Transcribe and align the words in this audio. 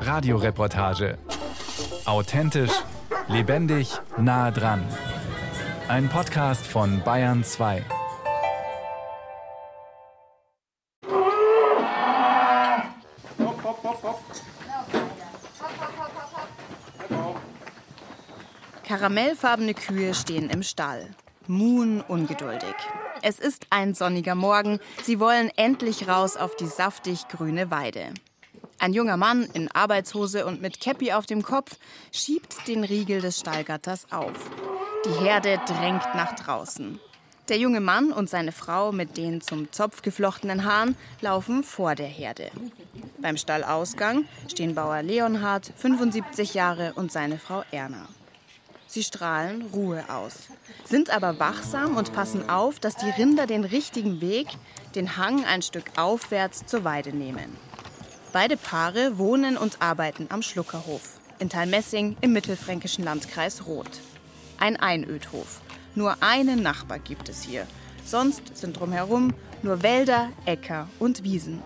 Radioreportage. 0.00 1.18
Authentisch, 2.04 2.72
lebendig, 3.28 3.88
nah 4.16 4.50
dran. 4.50 4.84
Ein 5.88 6.08
Podcast 6.08 6.66
von 6.66 7.02
Bayern 7.04 7.44
2. 7.44 7.84
Karamellfarbene 18.84 19.74
Kühe 19.74 20.14
stehen 20.14 20.50
im 20.50 20.62
Stall. 20.62 21.14
Muhen 21.46 22.02
ungeduldig. 22.02 22.74
Es 23.22 23.38
ist 23.38 23.66
ein 23.70 23.94
sonniger 23.94 24.34
Morgen. 24.34 24.80
Sie 25.04 25.20
wollen 25.20 25.50
endlich 25.56 26.08
raus 26.08 26.36
auf 26.36 26.56
die 26.56 26.66
saftig 26.66 27.28
grüne 27.28 27.70
Weide. 27.70 28.12
Ein 28.80 28.92
junger 28.92 29.16
Mann 29.16 29.44
in 29.54 29.70
Arbeitshose 29.70 30.44
und 30.44 30.60
mit 30.60 30.80
Käppi 30.80 31.12
auf 31.12 31.26
dem 31.26 31.44
Kopf 31.44 31.78
schiebt 32.10 32.66
den 32.66 32.82
Riegel 32.82 33.20
des 33.20 33.38
Stallgatters 33.38 34.10
auf. 34.10 34.50
Die 35.04 35.24
Herde 35.24 35.60
drängt 35.66 36.02
nach 36.16 36.34
draußen. 36.34 36.98
Der 37.48 37.58
junge 37.58 37.80
Mann 37.80 38.12
und 38.12 38.28
seine 38.28 38.50
Frau 38.50 38.90
mit 38.90 39.16
den 39.16 39.40
zum 39.40 39.70
Zopf 39.70 40.02
geflochtenen 40.02 40.64
Haaren 40.64 40.96
laufen 41.20 41.62
vor 41.62 41.94
der 41.94 42.06
Herde. 42.06 42.50
Beim 43.18 43.36
Stallausgang 43.36 44.24
stehen 44.48 44.74
Bauer 44.74 45.02
Leonhard, 45.02 45.72
75 45.76 46.54
Jahre, 46.54 46.92
und 46.94 47.12
seine 47.12 47.38
Frau 47.38 47.62
Erna. 47.70 48.08
Sie 48.92 49.02
strahlen 49.02 49.62
Ruhe 49.72 50.04
aus, 50.10 50.34
sind 50.84 51.08
aber 51.08 51.38
wachsam 51.38 51.96
und 51.96 52.12
passen 52.12 52.50
auf, 52.50 52.78
dass 52.78 52.94
die 52.94 53.08
Rinder 53.08 53.46
den 53.46 53.64
richtigen 53.64 54.20
Weg, 54.20 54.48
den 54.94 55.16
Hang 55.16 55.46
ein 55.46 55.62
Stück 55.62 55.86
aufwärts 55.96 56.66
zur 56.66 56.84
Weide 56.84 57.16
nehmen. 57.16 57.56
Beide 58.34 58.58
Paare 58.58 59.16
wohnen 59.16 59.56
und 59.56 59.80
arbeiten 59.80 60.26
am 60.28 60.42
Schluckerhof 60.42 61.18
in 61.38 61.48
Talmessing 61.48 62.18
im 62.20 62.34
mittelfränkischen 62.34 63.02
Landkreis 63.02 63.66
Roth. 63.66 64.02
Ein 64.58 64.76
Einödhof. 64.76 65.62
Nur 65.94 66.22
einen 66.22 66.62
Nachbar 66.62 66.98
gibt 66.98 67.30
es 67.30 67.42
hier. 67.42 67.66
Sonst 68.04 68.58
sind 68.58 68.78
drumherum 68.78 69.32
nur 69.62 69.82
Wälder, 69.82 70.28
Äcker 70.44 70.86
und 70.98 71.24
Wiesen. 71.24 71.62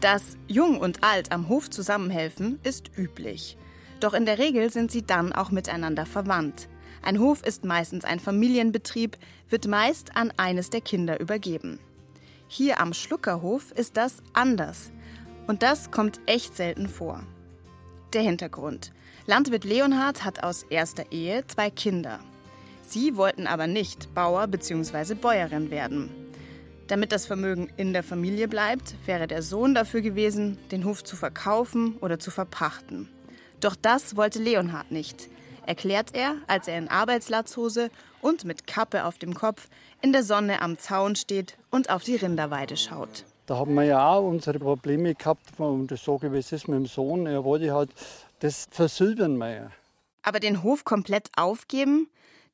Dass 0.00 0.36
Jung 0.46 0.78
und 0.78 1.02
Alt 1.02 1.32
am 1.32 1.48
Hof 1.48 1.70
zusammenhelfen, 1.70 2.60
ist 2.62 2.90
üblich. 2.96 3.56
Doch 4.00 4.12
in 4.12 4.26
der 4.26 4.38
Regel 4.38 4.70
sind 4.70 4.90
sie 4.90 5.02
dann 5.02 5.32
auch 5.32 5.50
miteinander 5.50 6.04
verwandt. 6.04 6.68
Ein 7.02 7.18
Hof 7.18 7.42
ist 7.42 7.64
meistens 7.64 8.04
ein 8.04 8.20
Familienbetrieb, 8.20 9.16
wird 9.48 9.66
meist 9.66 10.16
an 10.16 10.32
eines 10.36 10.70
der 10.70 10.80
Kinder 10.80 11.18
übergeben. 11.20 11.78
Hier 12.48 12.80
am 12.80 12.92
Schluckerhof 12.92 13.72
ist 13.72 13.96
das 13.96 14.18
anders. 14.32 14.92
Und 15.46 15.62
das 15.62 15.90
kommt 15.90 16.20
echt 16.26 16.56
selten 16.56 16.88
vor. 16.88 17.22
Der 18.12 18.22
Hintergrund. 18.22 18.92
Landwirt 19.26 19.64
Leonhard 19.64 20.24
hat 20.24 20.42
aus 20.42 20.64
erster 20.64 21.10
Ehe 21.10 21.46
zwei 21.46 21.70
Kinder. 21.70 22.20
Sie 22.82 23.16
wollten 23.16 23.46
aber 23.46 23.66
nicht 23.66 24.14
Bauer 24.14 24.46
bzw. 24.46 25.14
Bäuerin 25.14 25.70
werden. 25.70 26.25
Damit 26.88 27.12
das 27.12 27.26
Vermögen 27.26 27.70
in 27.76 27.92
der 27.92 28.02
Familie 28.02 28.48
bleibt, 28.48 28.94
wäre 29.06 29.26
der 29.26 29.42
Sohn 29.42 29.74
dafür 29.74 30.00
gewesen, 30.00 30.58
den 30.70 30.84
Hof 30.84 31.02
zu 31.02 31.16
verkaufen 31.16 31.96
oder 32.00 32.18
zu 32.18 32.30
verpachten. 32.30 33.08
Doch 33.60 33.74
das 33.74 34.16
wollte 34.16 34.38
Leonhard 34.38 34.90
nicht 34.90 35.28
erklärt 35.66 36.14
er, 36.14 36.36
als 36.46 36.68
er 36.68 36.78
in 36.78 36.88
Arbeitslatzhose 36.88 37.90
und 38.20 38.44
mit 38.44 38.66
Kappe 38.66 39.04
auf 39.04 39.18
dem 39.18 39.34
Kopf 39.34 39.68
in 40.00 40.12
der 40.12 40.22
Sonne 40.22 40.62
am 40.62 40.78
Zaun 40.78 41.16
steht 41.16 41.58
und 41.70 41.90
auf 41.90 42.04
die 42.04 42.16
Rinderweide 42.16 42.76
schaut. 42.76 43.24
Da 43.46 43.56
haben 43.56 43.74
wir 43.74 43.84
ja 43.84 44.08
auch 44.08 44.26
unsere 44.26 44.58
Probleme 44.58 45.14
gehabt, 45.14 45.58
und 45.58 45.90
das 45.90 46.06
wie 46.06 46.38
es 46.38 46.50
ist 46.52 46.68
mit 46.68 46.78
dem 46.78 46.86
Sohn. 46.86 47.26
Er 47.26 47.44
wollte 47.44 47.72
halt 47.72 47.90
das 48.40 48.66
versilbern 48.70 49.36
wir 49.36 49.70
Aber 50.22 50.40
den 50.40 50.62
Hof 50.62 50.84
komplett 50.84 51.30
aufgeben, 51.36 52.08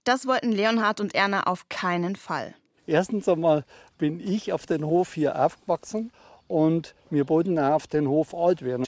das 0.04 0.26
wollten 0.26 0.52
Leonhard 0.52 1.00
und 1.00 1.14
Erna 1.14 1.44
auf 1.44 1.68
keinen 1.68 2.16
Fall. 2.16 2.54
Erstens 2.86 3.28
einmal 3.28 3.64
bin 3.98 4.20
ich 4.20 4.52
auf 4.52 4.66
den 4.66 4.84
Hof 4.84 5.14
hier 5.14 5.42
aufgewachsen 5.42 6.10
und 6.48 6.94
wir 7.10 7.28
wollten 7.28 7.58
auch 7.58 7.72
auf 7.72 7.86
den 7.86 8.08
Hof 8.08 8.34
alt 8.34 8.62
werden. 8.62 8.84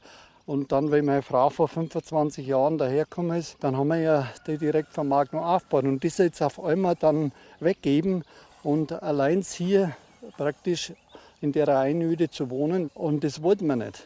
Und 0.47 0.73
dann, 0.73 0.91
wenn 0.91 1.07
meine 1.07 1.23
Frau 1.23 1.49
vor 1.49 1.69
25 1.69 2.47
Jahren 2.47 2.77
dahergekommen 2.77 3.39
ist, 3.39 3.57
dann 3.61 3.77
haben 3.79 3.89
wir 3.89 4.01
ja 4.01 4.29
die 4.47 4.59
Direktvermarktung 4.59 5.41
aufgebaut. 5.41 5.85
Und 5.85 6.05
das 6.05 6.19
jetzt 6.19 6.43
auf 6.43 6.63
einmal 6.63 6.97
dann 6.97 7.33
weggeben 7.61 8.25
und 8.63 8.93
allein 9.03 9.41
hier 9.41 9.97
praktisch 10.37 10.93
in 11.41 11.53
der 11.53 11.69
Einöde 11.69 12.29
zu 12.29 12.51
wohnen. 12.51 12.91
Und 12.95 13.25
das 13.25 13.43
wollten 13.43 13.67
wir 13.67 13.77
nicht. 13.77 14.05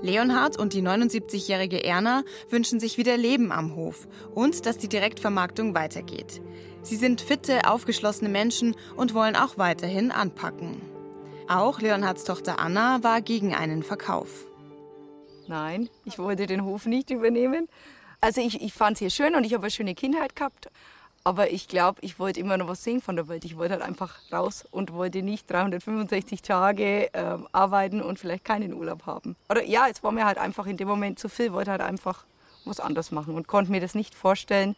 Leonhard 0.00 0.58
und 0.58 0.74
die 0.74 0.82
79-jährige 0.82 1.82
Erna 1.84 2.22
wünschen 2.50 2.78
sich 2.78 2.98
wieder 2.98 3.16
Leben 3.16 3.50
am 3.50 3.74
Hof 3.74 4.06
und 4.34 4.64
dass 4.64 4.78
die 4.78 4.88
Direktvermarktung 4.88 5.74
weitergeht. 5.74 6.40
Sie 6.82 6.96
sind 6.96 7.20
fitte, 7.20 7.68
aufgeschlossene 7.68 8.28
Menschen 8.28 8.76
und 8.96 9.14
wollen 9.14 9.36
auch 9.36 9.58
weiterhin 9.58 10.10
anpacken. 10.10 10.80
Auch 11.48 11.80
Leonhards 11.80 12.24
Tochter 12.24 12.58
Anna 12.58 13.02
war 13.02 13.22
gegen 13.22 13.54
einen 13.54 13.82
Verkauf. 13.82 14.46
Nein, 15.48 15.88
ich 16.04 16.18
wollte 16.18 16.46
den 16.46 16.64
Hof 16.64 16.86
nicht 16.86 17.10
übernehmen. 17.10 17.68
Also 18.20 18.40
ich, 18.40 18.60
ich 18.60 18.74
fand 18.74 18.96
es 18.96 18.98
hier 19.00 19.10
schön 19.10 19.34
und 19.34 19.44
ich 19.44 19.54
habe 19.54 19.64
eine 19.64 19.70
schöne 19.70 19.94
Kindheit 19.94 20.36
gehabt. 20.36 20.68
Aber 21.28 21.50
ich 21.50 21.68
glaube, 21.68 21.98
ich 22.00 22.18
wollte 22.18 22.40
immer 22.40 22.56
noch 22.56 22.68
was 22.68 22.82
sehen 22.82 23.02
von 23.02 23.14
der 23.14 23.28
Welt. 23.28 23.44
Ich 23.44 23.58
wollte 23.58 23.74
halt 23.74 23.82
einfach 23.82 24.14
raus 24.32 24.64
und 24.70 24.94
wollte 24.94 25.20
nicht 25.20 25.50
365 25.50 26.40
Tage 26.40 27.12
äh, 27.12 27.36
arbeiten 27.52 28.00
und 28.00 28.18
vielleicht 28.18 28.46
keinen 28.46 28.72
Urlaub 28.72 29.04
haben. 29.04 29.36
Oder 29.50 29.62
ja, 29.62 29.88
es 29.90 30.02
war 30.02 30.10
mir 30.10 30.24
halt 30.24 30.38
einfach 30.38 30.64
in 30.64 30.78
dem 30.78 30.88
Moment 30.88 31.18
zu 31.18 31.28
viel, 31.28 31.52
wollte 31.52 31.70
halt 31.70 31.82
einfach 31.82 32.24
was 32.64 32.80
anderes 32.80 33.10
machen 33.10 33.34
und 33.34 33.46
konnte 33.46 33.70
mir 33.70 33.82
das 33.82 33.94
nicht 33.94 34.14
vorstellen, 34.14 34.74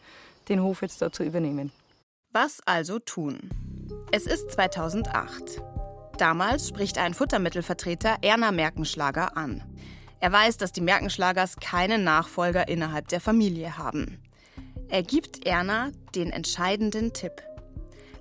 den 0.48 0.60
Hof 0.60 0.82
jetzt 0.82 1.00
da 1.00 1.12
zu 1.12 1.22
übernehmen. 1.22 1.70
Was 2.32 2.58
also 2.66 2.98
tun? 2.98 3.38
Es 4.10 4.26
ist 4.26 4.50
2008. 4.50 5.62
Damals 6.18 6.66
spricht 6.66 6.98
ein 6.98 7.14
Futtermittelvertreter 7.14 8.16
Erna 8.22 8.50
Merkenschlager 8.50 9.36
an. 9.36 9.62
Er 10.18 10.32
weiß, 10.32 10.56
dass 10.56 10.72
die 10.72 10.80
Merkenschlagers 10.80 11.58
keinen 11.60 12.02
Nachfolger 12.02 12.66
innerhalb 12.66 13.06
der 13.06 13.20
Familie 13.20 13.78
haben. 13.78 14.20
Er 14.92 15.04
gibt 15.04 15.46
Erna 15.46 15.92
den 16.16 16.32
entscheidenden 16.32 17.12
Tipp. 17.12 17.42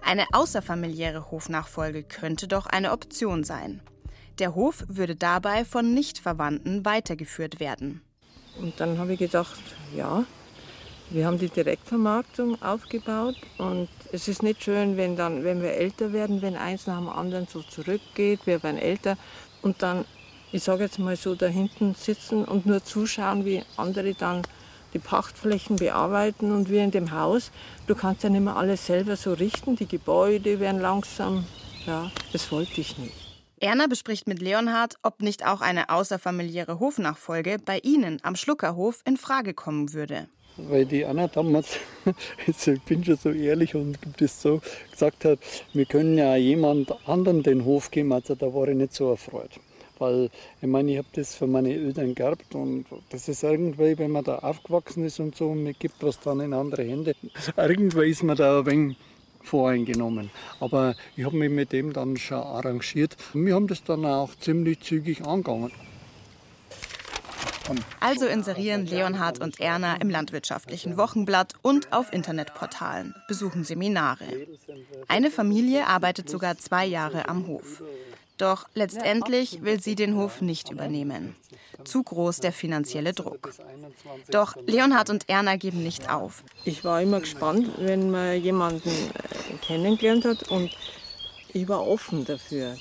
Eine 0.05 0.27
außerfamiliäre 0.33 1.31
Hofnachfolge 1.31 2.03
könnte 2.03 2.47
doch 2.47 2.67
eine 2.67 2.91
Option 2.91 3.43
sein. 3.43 3.81
Der 4.37 4.53
Hof 4.53 4.85
würde 4.87 5.15
dabei 5.15 5.65
von 5.65 5.95
Nichtverwandten 5.95 6.85
weitergeführt 6.85 7.59
werden. 7.59 8.01
Und 8.59 8.79
dann 8.79 8.99
habe 8.99 9.13
ich 9.13 9.19
gedacht, 9.19 9.59
ja, 9.95 10.25
wir 11.09 11.25
haben 11.25 11.39
die 11.39 11.49
Direktvermarktung 11.49 12.61
aufgebaut 12.61 13.37
und 13.57 13.89
es 14.11 14.27
ist 14.27 14.43
nicht 14.43 14.63
schön, 14.63 14.95
wenn, 14.95 15.15
dann, 15.15 15.43
wenn 15.43 15.63
wir 15.63 15.71
älter 15.71 16.13
werden, 16.13 16.43
wenn 16.43 16.55
eins 16.55 16.85
nach 16.85 16.99
dem 16.99 17.09
anderen 17.09 17.47
so 17.47 17.63
zurückgeht, 17.63 18.45
wir 18.45 18.61
werden 18.61 18.77
älter 18.77 19.17
und 19.63 19.81
dann, 19.81 20.05
ich 20.51 20.61
sage 20.61 20.83
jetzt 20.83 20.99
mal 20.99 21.15
so, 21.15 21.33
da 21.33 21.47
hinten 21.47 21.95
sitzen 21.95 22.45
und 22.45 22.67
nur 22.67 22.83
zuschauen, 22.83 23.43
wie 23.43 23.63
andere 23.75 24.13
dann 24.13 24.43
die 24.93 24.99
Pachtflächen 24.99 25.77
bearbeiten 25.77 26.51
und 26.51 26.69
wir 26.69 26.83
in 26.83 26.91
dem 26.91 27.11
Haus, 27.11 27.51
du 27.87 27.95
kannst 27.95 28.23
ja 28.23 28.29
nicht 28.29 28.43
mehr 28.43 28.55
alles 28.55 28.85
selber 28.85 29.15
so 29.15 29.33
richten, 29.33 29.75
die 29.75 29.87
Gebäude 29.87 30.59
werden 30.59 30.81
langsam, 30.81 31.45
ja, 31.85 32.11
das 32.31 32.51
wollte 32.51 32.81
ich 32.81 32.97
nicht. 32.97 33.13
Erna 33.61 33.87
bespricht 33.87 34.27
mit 34.27 34.41
Leonhard, 34.41 34.95
ob 35.03 35.21
nicht 35.21 35.45
auch 35.45 35.61
eine 35.61 35.89
außerfamiliäre 35.89 36.79
Hofnachfolge 36.79 37.57
bei 37.63 37.79
Ihnen 37.79 38.19
am 38.23 38.35
Schluckerhof 38.35 39.01
in 39.05 39.17
Frage 39.17 39.53
kommen 39.53 39.93
würde 39.93 40.29
weil 40.67 40.85
die 40.85 41.05
Anna 41.05 41.27
damals, 41.27 41.77
ich 42.47 42.81
bin 42.83 43.03
schon 43.03 43.17
so 43.17 43.31
ehrlich 43.31 43.75
und 43.75 43.97
das 44.17 44.41
so 44.41 44.61
gesagt 44.91 45.25
hat, 45.25 45.39
wir 45.73 45.85
können 45.85 46.17
ja 46.17 46.35
jemand 46.35 46.93
anderen 47.07 47.43
den 47.43 47.65
Hof 47.65 47.91
geben, 47.91 48.11
also 48.13 48.35
da 48.35 48.53
war 48.53 48.67
ich 48.67 48.75
nicht 48.75 48.93
so 48.93 49.11
erfreut. 49.11 49.51
Weil 49.99 50.29
ich 50.61 50.67
meine, 50.67 50.91
ich 50.91 50.97
habe 50.97 51.07
das 51.13 51.35
für 51.35 51.47
meine 51.47 51.73
Eltern 51.73 52.15
geerbt 52.15 52.55
und 52.55 52.85
das 53.09 53.27
ist 53.27 53.43
irgendwie, 53.43 53.97
wenn 53.97 54.11
man 54.11 54.23
da 54.23 54.39
aufgewachsen 54.39 55.05
ist 55.05 55.19
und 55.19 55.35
so, 55.35 55.49
und 55.49 55.63
man 55.63 55.75
gibt 55.77 56.01
was 56.01 56.19
dann 56.19 56.39
in 56.39 56.53
andere 56.53 56.83
Hände, 56.83 57.15
irgendwie 57.57 58.09
ist 58.09 58.23
man 58.23 58.37
da 58.37 58.59
ein 58.59 58.65
wenig 58.65 58.97
voreingenommen. 59.41 60.31
Aber 60.59 60.95
ich 61.15 61.25
habe 61.25 61.37
mich 61.37 61.49
mit 61.49 61.71
dem 61.71 61.93
dann 61.93 62.17
schon 62.17 62.37
arrangiert. 62.37 63.15
Wir 63.33 63.55
haben 63.55 63.67
das 63.67 63.83
dann 63.83 64.05
auch 64.05 64.35
ziemlich 64.35 64.81
zügig 64.81 65.25
angegangen. 65.25 65.71
Also 67.99 68.25
inserieren 68.25 68.87
Leonhard 68.87 69.39
und 69.39 69.59
Erna 69.59 69.97
im 69.97 70.09
landwirtschaftlichen 70.09 70.97
Wochenblatt 70.97 71.53
und 71.61 71.93
auf 71.93 72.11
Internetportalen, 72.11 73.13
besuchen 73.27 73.63
Seminare. 73.63 74.25
Eine 75.07 75.29
Familie 75.29 75.85
arbeitet 75.85 76.29
sogar 76.29 76.57
zwei 76.57 76.85
Jahre 76.85 77.29
am 77.29 77.45
Hof. 77.45 77.83
Doch 78.39 78.69
letztendlich 78.73 79.63
will 79.63 79.81
sie 79.81 79.95
den 79.95 80.15
Hof 80.15 80.39
nicht 80.39 80.71
übernehmen. 80.71 81.35
Zu 81.83 82.03
groß 82.03 82.37
der 82.37 82.53
finanzielle 82.53 83.13
Druck. 83.13 83.53
Doch 84.31 84.55
Leonhard 84.65 85.09
und 85.09 85.27
Erna 85.27 85.57
geben 85.57 85.83
nicht 85.83 86.09
auf. 86.09 86.43
Ich 86.63 86.85
war 86.85 87.01
immer 87.01 87.19
gespannt, 87.19 87.69
wenn 87.77 88.09
man 88.09 88.41
jemanden 88.41 88.89
äh, 88.89 89.57
kennengelernt 89.61 90.23
hat 90.23 90.49
und 90.49 90.71
ich 91.53 91.67
war 91.67 91.85
offen 91.85 92.23
dafür. 92.23 92.77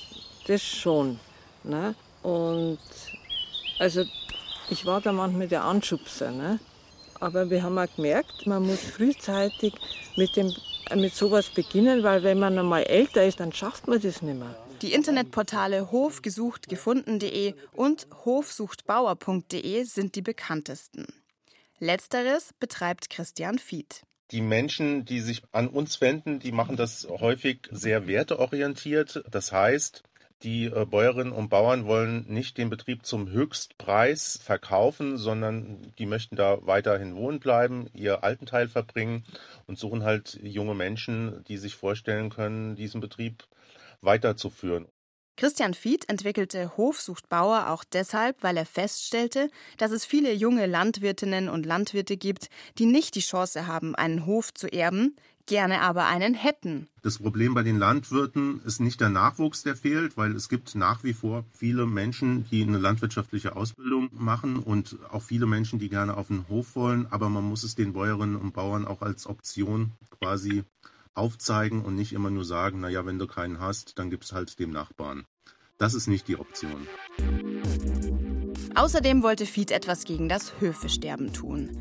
Das 0.47 0.63
schon. 0.63 1.19
Ne? 1.63 1.93
Und 2.23 2.79
also 3.79 4.05
ich 4.69 4.85
war 4.85 5.01
da 5.01 5.11
manchmal 5.11 5.49
der 5.49 5.65
Anschubser. 5.65 6.31
Ne? 6.31 6.59
Aber 7.19 7.49
wir 7.49 7.63
haben 7.63 7.77
auch 7.77 7.95
gemerkt, 7.97 8.47
man 8.47 8.65
muss 8.65 8.79
frühzeitig 8.79 9.73
mit, 10.15 10.37
dem, 10.37 10.53
mit 10.95 11.13
sowas 11.13 11.49
beginnen, 11.49 12.01
weil 12.01 12.23
wenn 12.23 12.39
man 12.39 12.57
einmal 12.57 12.83
älter 12.83 13.25
ist, 13.25 13.41
dann 13.41 13.51
schafft 13.51 13.89
man 13.89 13.99
das 13.99 14.21
nicht 14.21 14.39
mehr. 14.39 14.55
Die 14.81 14.93
Internetportale 14.93 15.91
hofgesuchtgefunden.de 15.91 17.53
und 17.73 18.07
hofsuchtbauer.de 18.23 19.83
sind 19.83 20.15
die 20.15 20.21
bekanntesten. 20.21 21.05
Letzteres 21.79 22.53
betreibt 22.61 23.09
Christian 23.09 23.59
Fied. 23.59 24.03
Die 24.31 24.41
Menschen, 24.41 25.03
die 25.03 25.19
sich 25.19 25.41
an 25.51 25.67
uns 25.67 25.99
wenden, 25.99 26.39
die 26.39 26.53
machen 26.53 26.77
das 26.77 27.07
häufig 27.09 27.67
sehr 27.71 28.07
werteorientiert. 28.07 29.23
Das 29.29 29.51
heißt, 29.51 30.03
die 30.43 30.67
äh, 30.67 30.85
Bäuerinnen 30.85 31.33
und 31.33 31.49
Bauern 31.49 31.85
wollen 31.85 32.25
nicht 32.29 32.57
den 32.57 32.69
Betrieb 32.69 33.05
zum 33.05 33.29
Höchstpreis 33.29 34.39
verkaufen, 34.41 35.17
sondern 35.17 35.91
die 35.97 36.05
möchten 36.05 36.37
da 36.37 36.65
weiterhin 36.65 37.15
wohnen 37.15 37.41
bleiben, 37.41 37.87
ihr 37.93 38.23
Altenteil 38.23 38.69
verbringen 38.69 39.25
und 39.67 39.77
suchen 39.77 40.03
halt 40.03 40.39
junge 40.41 40.75
Menschen, 40.75 41.43
die 41.49 41.57
sich 41.57 41.75
vorstellen 41.75 42.29
können, 42.29 42.77
diesen 42.77 43.01
Betrieb 43.01 43.43
weiterzuführen. 44.01 44.87
Christian 45.39 45.73
Fied 45.73 46.09
entwickelte 46.09 46.75
Hofsuchtbauer 46.75 47.69
auch 47.69 47.85
deshalb, 47.85 48.43
weil 48.43 48.57
er 48.57 48.65
feststellte, 48.65 49.49
dass 49.77 49.91
es 49.91 50.03
viele 50.03 50.33
junge 50.33 50.65
Landwirtinnen 50.65 51.47
und 51.47 51.65
Landwirte 51.65 52.17
gibt, 52.17 52.49
die 52.77 52.85
nicht 52.85 53.15
die 53.15 53.21
Chance 53.21 53.65
haben, 53.65 53.95
einen 53.95 54.25
Hof 54.25 54.53
zu 54.53 54.67
erben, 54.67 55.15
gerne 55.45 55.79
aber 55.79 56.07
einen 56.07 56.33
hätten. 56.33 56.87
Das 57.01 57.19
Problem 57.19 57.53
bei 57.53 57.63
den 57.63 57.79
Landwirten 57.79 58.61
ist 58.65 58.81
nicht 58.81 58.99
der 58.99 59.07
Nachwuchs, 59.07 59.63
der 59.63 59.77
fehlt, 59.77 60.17
weil 60.17 60.35
es 60.35 60.49
gibt 60.49 60.75
nach 60.75 61.05
wie 61.05 61.13
vor 61.13 61.45
viele 61.51 61.85
Menschen, 61.85 62.45
die 62.51 62.61
eine 62.61 62.77
landwirtschaftliche 62.77 63.55
Ausbildung 63.55 64.09
machen 64.11 64.57
und 64.57 64.97
auch 65.09 65.23
viele 65.23 65.45
Menschen, 65.45 65.79
die 65.79 65.87
gerne 65.87 66.17
auf 66.17 66.27
den 66.27 66.49
Hof 66.49 66.75
wollen, 66.75 67.07
aber 67.11 67.29
man 67.29 67.45
muss 67.45 67.63
es 67.63 67.75
den 67.75 67.93
Bäuerinnen 67.93 68.35
und 68.35 68.53
Bauern 68.53 68.85
auch 68.85 69.01
als 69.01 69.25
Option 69.25 69.93
quasi 70.19 70.63
aufzeigen 71.13 71.83
und 71.83 71.95
nicht 71.95 72.13
immer 72.13 72.29
nur 72.29 72.45
sagen, 72.45 72.79
naja, 72.79 73.05
wenn 73.05 73.19
du 73.19 73.27
keinen 73.27 73.59
hast, 73.59 73.99
dann 73.99 74.09
gibt 74.09 74.25
es 74.25 74.31
halt 74.31 74.59
dem 74.59 74.71
Nachbarn. 74.71 75.25
Das 75.77 75.93
ist 75.93 76.07
nicht 76.07 76.27
die 76.27 76.37
Option. 76.37 76.87
Außerdem 78.75 79.23
wollte 79.23 79.45
Fied 79.45 79.71
etwas 79.71 80.03
gegen 80.03 80.29
das 80.29 80.59
Höfesterben 80.59 81.33
tun. 81.33 81.77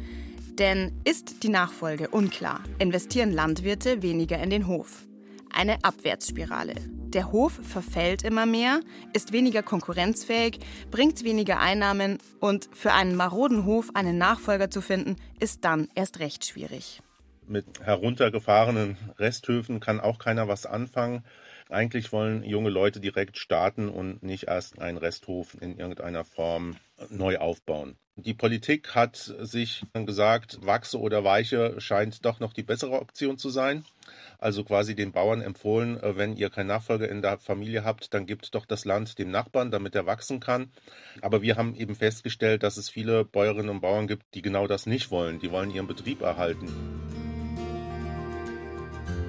Denn 0.58 1.00
ist 1.04 1.42
die 1.42 1.48
Nachfolge 1.48 2.08
unklar, 2.08 2.60
investieren 2.78 3.32
Landwirte 3.32 4.02
weniger 4.02 4.38
in 4.38 4.50
den 4.50 4.66
Hof. 4.66 5.04
Eine 5.52 5.82
Abwärtsspirale. 5.84 6.74
Der 7.08 7.32
Hof 7.32 7.58
verfällt 7.62 8.22
immer 8.22 8.44
mehr, 8.44 8.80
ist 9.12 9.32
weniger 9.32 9.62
konkurrenzfähig, 9.62 10.60
bringt 10.90 11.24
weniger 11.24 11.58
Einnahmen 11.58 12.18
und 12.40 12.68
für 12.72 12.92
einen 12.92 13.16
maroden 13.16 13.64
Hof 13.64 13.90
einen 13.94 14.18
Nachfolger 14.18 14.70
zu 14.70 14.80
finden, 14.80 15.16
ist 15.40 15.64
dann 15.64 15.88
erst 15.94 16.18
recht 16.18 16.44
schwierig 16.44 17.02
mit 17.48 17.66
heruntergefahrenen 17.82 18.96
Resthöfen 19.18 19.80
kann 19.80 20.00
auch 20.00 20.18
keiner 20.18 20.48
was 20.48 20.66
anfangen. 20.66 21.24
Eigentlich 21.68 22.12
wollen 22.12 22.44
junge 22.44 22.70
Leute 22.70 23.00
direkt 23.00 23.36
starten 23.36 23.88
und 23.88 24.22
nicht 24.22 24.44
erst 24.44 24.80
einen 24.80 24.98
Resthof 24.98 25.56
in 25.60 25.78
irgendeiner 25.78 26.24
Form 26.24 26.76
neu 27.10 27.38
aufbauen. 27.38 27.96
Die 28.20 28.34
Politik 28.34 28.96
hat 28.96 29.16
sich 29.16 29.84
gesagt, 29.92 30.58
Wachse 30.66 30.98
oder 30.98 31.22
Weiche 31.22 31.80
scheint 31.80 32.24
doch 32.24 32.40
noch 32.40 32.52
die 32.52 32.64
bessere 32.64 33.00
Option 33.00 33.38
zu 33.38 33.48
sein. 33.48 33.84
Also 34.40 34.64
quasi 34.64 34.96
den 34.96 35.12
Bauern 35.12 35.40
empfohlen, 35.40 36.02
äh, 36.02 36.16
wenn 36.16 36.36
ihr 36.36 36.50
keinen 36.50 36.66
Nachfolger 36.66 37.08
in 37.08 37.22
der 37.22 37.38
Familie 37.38 37.84
habt, 37.84 38.12
dann 38.14 38.26
gebt 38.26 38.52
doch 38.56 38.66
das 38.66 38.84
Land 38.84 39.20
dem 39.20 39.30
Nachbarn, 39.30 39.70
damit 39.70 39.94
er 39.94 40.06
wachsen 40.06 40.40
kann. 40.40 40.72
Aber 41.20 41.42
wir 41.42 41.56
haben 41.56 41.76
eben 41.76 41.94
festgestellt, 41.94 42.64
dass 42.64 42.76
es 42.76 42.88
viele 42.88 43.24
Bäuerinnen 43.24 43.68
und 43.68 43.82
Bauern 43.82 44.08
gibt, 44.08 44.34
die 44.34 44.42
genau 44.42 44.66
das 44.66 44.86
nicht 44.86 45.12
wollen. 45.12 45.38
Die 45.38 45.52
wollen 45.52 45.70
ihren 45.70 45.86
Betrieb 45.86 46.20
erhalten. 46.20 47.07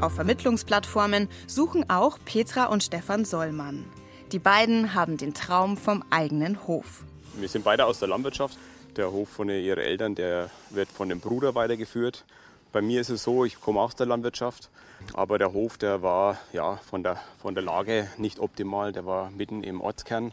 Auf 0.01 0.13
Vermittlungsplattformen 0.13 1.27
suchen 1.45 1.89
auch 1.89 2.19
Petra 2.23 2.67
und 2.67 2.83
Stefan 2.83 3.25
Sollmann. 3.25 3.83
Die 4.31 4.39
beiden 4.39 4.93
haben 4.93 5.17
den 5.17 5.33
Traum 5.33 5.75
vom 5.75 6.05
eigenen 6.09 6.65
Hof. 6.67 7.03
Wir 7.33 7.49
sind 7.49 7.65
beide 7.65 7.85
aus 7.85 7.99
der 7.99 8.07
Landwirtschaft. 8.07 8.57
Der 8.95 9.11
Hof 9.11 9.27
von 9.27 9.49
ihren 9.49 9.79
Eltern, 9.79 10.15
der 10.15 10.49
wird 10.69 10.87
von 10.89 11.09
dem 11.09 11.19
Bruder 11.19 11.53
weitergeführt. 11.53 12.23
Bei 12.71 12.81
mir 12.81 13.01
ist 13.01 13.09
es 13.09 13.23
so, 13.23 13.43
ich 13.43 13.59
komme 13.59 13.81
aus 13.81 13.95
der 13.95 14.05
Landwirtschaft, 14.05 14.69
aber 15.13 15.37
der 15.37 15.51
Hof, 15.51 15.77
der 15.77 16.01
war 16.01 16.37
ja 16.53 16.77
von 16.77 17.03
der, 17.03 17.17
von 17.41 17.53
der 17.53 17.63
Lage 17.63 18.07
nicht 18.17 18.39
optimal. 18.39 18.93
Der 18.93 19.05
war 19.05 19.31
mitten 19.31 19.63
im 19.63 19.81
Ortskern, 19.81 20.31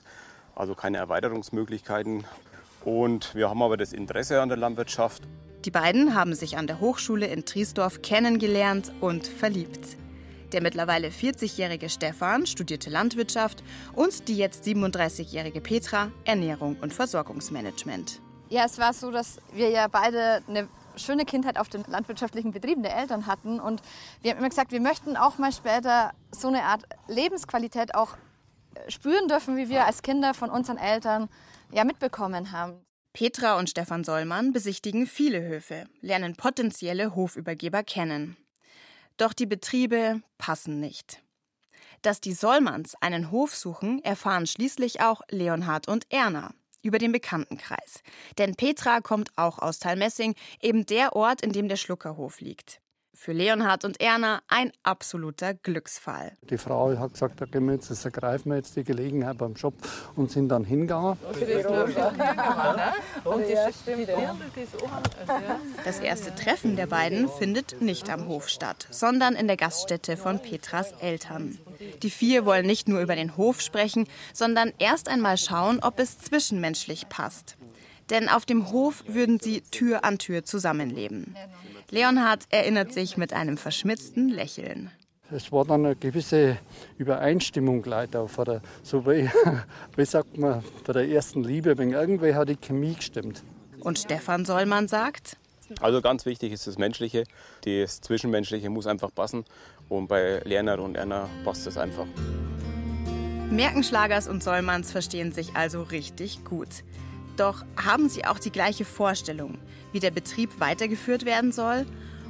also 0.55 0.77
keine 0.77 0.99
Erweiterungsmöglichkeiten. 0.99 2.25
Und 2.85 3.35
wir 3.35 3.51
haben 3.51 3.63
aber 3.63 3.77
das 3.77 3.93
Interesse 3.93 4.41
an 4.41 4.49
der 4.49 4.59
Landwirtschaft. 4.59 5.25
Die 5.67 5.73
beiden 5.73 6.15
haben 6.15 6.33
sich 6.33 6.57
an 6.59 6.69
der 6.69 6.79
Hochschule 6.79 7.27
in 7.27 7.45
Triesdorf 7.45 8.01
kennengelernt 8.01 8.93
und 9.01 9.27
verliebt. 9.27 9.97
Der 10.53 10.63
mittlerweile 10.63 11.09
40-jährige 11.09 11.89
Stefan 11.89 12.47
studierte 12.47 12.89
Landwirtschaft 12.89 13.65
und 13.93 14.29
die 14.29 14.37
jetzt 14.37 14.65
37-jährige 14.65 15.61
Petra 15.61 16.13
Ernährung 16.25 16.77
und 16.81 16.95
Versorgungsmanagement. 16.95 18.21
Ja, 18.49 18.65
es 18.65 18.79
war 18.79 18.93
so, 18.93 19.11
dass 19.11 19.39
wir 19.55 19.71
ja 19.71 19.89
beide 19.89 20.41
eine 20.47 20.69
schöne 20.95 21.25
Kindheit 21.25 21.59
auf 21.59 21.69
den 21.69 21.83
landwirtschaftlichen 21.89 22.53
Betrieben 22.53 22.85
der 22.85 22.97
Eltern 22.97 23.27
hatten. 23.27 23.59
Und 23.59 23.83
wir 24.23 24.31
haben 24.31 24.39
immer 24.39 24.49
gesagt, 24.49 24.71
wir 24.71 24.81
möchten 24.81 25.17
auch 25.17 25.37
mal 25.39 25.51
später 25.51 26.13
so 26.31 26.47
eine 26.47 26.63
Art 26.63 26.85
Lebensqualität 27.09 27.97
auch 27.97 28.17
spüren 28.87 29.27
dürfen, 29.27 29.57
wie 29.57 29.69
wir 29.69 29.85
als 29.85 30.03
Kinder 30.03 30.33
von 30.33 30.49
unseren 30.49 30.79
Eltern 30.79 31.29
ja 31.73 31.83
mitbekommen 31.83 32.53
haben. 32.53 32.86
Petra 33.17 33.59
und 33.59 33.71
Stefan 33.71 34.05
Sollmann 34.05 34.53
besichtigen 34.53 35.07
viele 35.07 35.41
Höfe, 35.41 35.87
lernen 36.03 36.37
potenzielle 36.37 37.17
Hofübergeber 37.17 37.83
kennen. 37.83 38.37
Doch 39.17 39.33
die 39.33 39.47
Betriebe 39.47 40.21
passen 40.37 40.81
nicht. 40.81 41.23
Dass 42.03 42.21
die 42.21 42.35
Sollmanns 42.35 42.95
einen 43.01 43.31
Hof 43.31 43.55
suchen, 43.55 44.05
erfahren 44.05 44.47
schließlich 44.47 45.01
auch 45.01 45.23
Leonhard 45.31 45.89
und 45.89 46.05
Erna 46.11 46.53
über 46.83 46.99
den 46.99 47.11
Bekanntenkreis. 47.11 48.03
Denn 48.37 48.55
Petra 48.55 49.01
kommt 49.01 49.31
auch 49.37 49.61
aus 49.61 49.79
Talmessing, 49.79 50.35
eben 50.61 50.85
der 50.85 51.17
Ort, 51.17 51.41
in 51.41 51.53
dem 51.53 51.69
der 51.69 51.77
Schluckerhof 51.77 52.43
liegt. 52.43 52.83
Für 53.19 53.33
Leonhard 53.33 53.87
und 53.87 53.99
Erna 53.99 54.43
ein 54.47 54.73
absoluter 54.83 55.55
Glücksfall. 55.55 56.37
Die 56.43 56.59
Frau 56.59 56.97
hat 56.99 57.15
gesagt, 57.15 57.41
da 57.41 57.47
gehen 57.47 57.65
wir 57.65 57.73
jetzt, 57.73 57.91
das 57.91 58.05
ergreifen 58.05 58.51
wir 58.51 58.59
jetzt 58.59 58.77
die 58.77 58.85
Gelegenheit 58.85 59.39
beim 59.39 59.55
Job 59.55 59.75
und 60.17 60.31
sind 60.31 60.51
dann 60.51 60.65
hingegangen. 60.65 61.17
Das 65.85 65.99
erste 65.99 66.35
Treffen 66.35 66.77
der 66.77 66.87
beiden 66.87 67.29
findet 67.31 67.81
nicht 67.81 68.11
am 68.11 68.29
Hof 68.29 68.51
statt, 68.51 68.87
sondern 68.91 69.35
in 69.35 69.47
der 69.47 69.57
Gaststätte 69.57 70.19
von 70.19 70.41
Petras 70.41 70.93
Eltern. 71.01 71.59
Die 72.03 72.11
vier 72.11 72.45
wollen 72.45 72.67
nicht 72.67 72.87
nur 72.87 73.01
über 73.01 73.17
den 73.17 73.39
Hof 73.39 73.63
sprechen, 73.63 74.07
sondern 74.35 74.75
erst 74.79 75.09
einmal 75.09 75.39
schauen, 75.39 75.81
ob 75.83 75.99
es 75.99 76.19
zwischenmenschlich 76.19 77.09
passt. 77.09 77.57
Denn 78.11 78.29
auf 78.29 78.45
dem 78.45 78.71
Hof 78.71 79.03
würden 79.09 79.41
sie 79.41 79.63
Tür 79.63 80.05
an 80.05 80.19
Tür 80.19 80.45
zusammenleben. 80.45 81.35
Leonhard 81.91 82.45
erinnert 82.51 82.93
sich 82.93 83.17
mit 83.17 83.33
einem 83.33 83.57
verschmitzten 83.57 84.29
Lächeln. 84.29 84.91
Es 85.31 85.51
war 85.51 85.65
dann 85.65 85.85
eine 85.85 85.97
gewisse 85.97 86.59
Übereinstimmung 86.99 87.83
gleich 87.83 88.11
da, 88.11 88.27
der, 88.45 88.61
so 88.83 89.07
wie, 89.07 89.29
wie 89.97 90.05
sagt 90.05 90.39
man, 90.39 90.63
bei 90.85 90.93
der 90.93 91.09
ersten 91.09 91.43
Liebe, 91.43 91.77
wenn 91.79 91.91
irgendwie 91.91 92.35
hat 92.35 92.49
die 92.49 92.57
Chemie 92.57 92.95
gestimmt. 92.95 93.43
Und 93.81 93.99
Stefan 93.99 94.45
Sollmann 94.45 94.87
sagt, 94.89 95.37
also 95.81 96.01
ganz 96.01 96.27
wichtig 96.27 96.53
ist 96.53 96.67
das 96.69 96.79
Menschliche, 96.79 97.25
das 97.65 98.01
Zwischenmenschliche 98.01 98.71
muss 98.71 98.87
einfach 98.87 99.13
passen 99.13 99.45
und 99.89 100.07
bei 100.07 100.41
Lerner 100.45 100.79
und 100.79 100.97
Erna 100.97 101.29
passt 101.45 101.67
es 101.67 101.77
einfach. 101.77 102.07
Merkenschlagers 103.51 104.29
und 104.29 104.43
Sollmanns 104.43 104.93
verstehen 104.93 105.33
sich 105.33 105.55
also 105.55 105.83
richtig 105.83 106.45
gut. 106.45 106.69
Doch 107.37 107.65
haben 107.77 108.09
sie 108.09 108.25
auch 108.25 108.39
die 108.39 108.51
gleiche 108.51 108.85
Vorstellung, 108.85 109.59
wie 109.93 110.01
der 110.01 110.11
Betrieb 110.11 110.59
weitergeführt 110.59 111.25
werden 111.25 111.53
soll? 111.53 111.87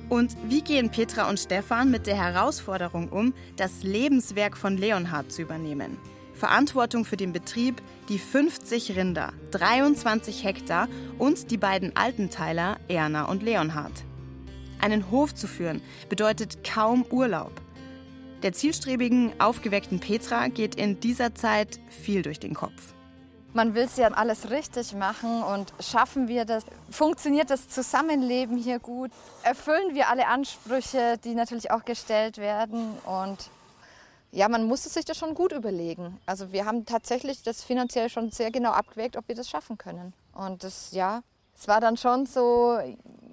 Und 0.08 0.36
wie 0.48 0.62
gehen 0.62 0.90
Petra 0.90 1.28
und 1.28 1.40
Stefan 1.40 1.90
mit 1.90 2.06
der 2.06 2.16
Herausforderung 2.16 3.08
um, 3.08 3.34
das 3.56 3.82
Lebenswerk 3.82 4.56
von 4.56 4.76
Leonhard 4.76 5.32
zu 5.32 5.42
übernehmen? 5.42 5.98
Verantwortung 6.34 7.04
für 7.04 7.16
den 7.16 7.32
Betrieb, 7.32 7.82
die 8.08 8.18
50 8.18 8.94
Rinder, 8.94 9.32
23 9.52 10.44
Hektar 10.44 10.88
und 11.18 11.50
die 11.50 11.56
beiden 11.56 11.96
Altenteiler 11.96 12.78
Erna 12.88 13.24
und 13.24 13.42
Leonhard. 13.42 14.04
Einen 14.80 15.10
Hof 15.10 15.34
zu 15.34 15.48
führen 15.48 15.80
bedeutet 16.08 16.62
kaum 16.62 17.04
Urlaub. 17.10 17.52
Der 18.42 18.52
zielstrebigen, 18.52 19.32
aufgeweckten 19.40 19.98
Petra 19.98 20.48
geht 20.48 20.74
in 20.74 21.00
dieser 21.00 21.34
Zeit 21.34 21.80
viel 21.88 22.22
durch 22.22 22.38
den 22.38 22.54
Kopf. 22.54 22.94
Man 23.56 23.74
will 23.74 23.84
es 23.84 23.96
ja 23.96 24.08
alles 24.08 24.50
richtig 24.50 24.92
machen 24.92 25.42
und 25.42 25.72
schaffen 25.80 26.28
wir 26.28 26.44
das? 26.44 26.62
Funktioniert 26.90 27.48
das 27.48 27.70
Zusammenleben 27.70 28.58
hier 28.58 28.78
gut? 28.78 29.10
Erfüllen 29.44 29.94
wir 29.94 30.10
alle 30.10 30.26
Ansprüche, 30.26 31.16
die 31.24 31.34
natürlich 31.34 31.70
auch 31.70 31.86
gestellt 31.86 32.36
werden? 32.36 32.98
Und 33.06 33.48
ja, 34.30 34.50
man 34.50 34.66
musste 34.66 34.90
sich 34.90 35.06
das 35.06 35.16
schon 35.16 35.32
gut 35.32 35.52
überlegen. 35.52 36.20
Also 36.26 36.52
wir 36.52 36.66
haben 36.66 36.84
tatsächlich 36.84 37.42
das 37.44 37.64
finanziell 37.64 38.10
schon 38.10 38.30
sehr 38.30 38.50
genau 38.50 38.72
abgewägt, 38.72 39.16
ob 39.16 39.26
wir 39.26 39.34
das 39.34 39.48
schaffen 39.48 39.78
können. 39.78 40.12
Und 40.34 40.62
das, 40.62 40.92
ja, 40.92 41.22
es 41.58 41.66
war 41.66 41.80
dann 41.80 41.96
schon 41.96 42.26
so, 42.26 42.78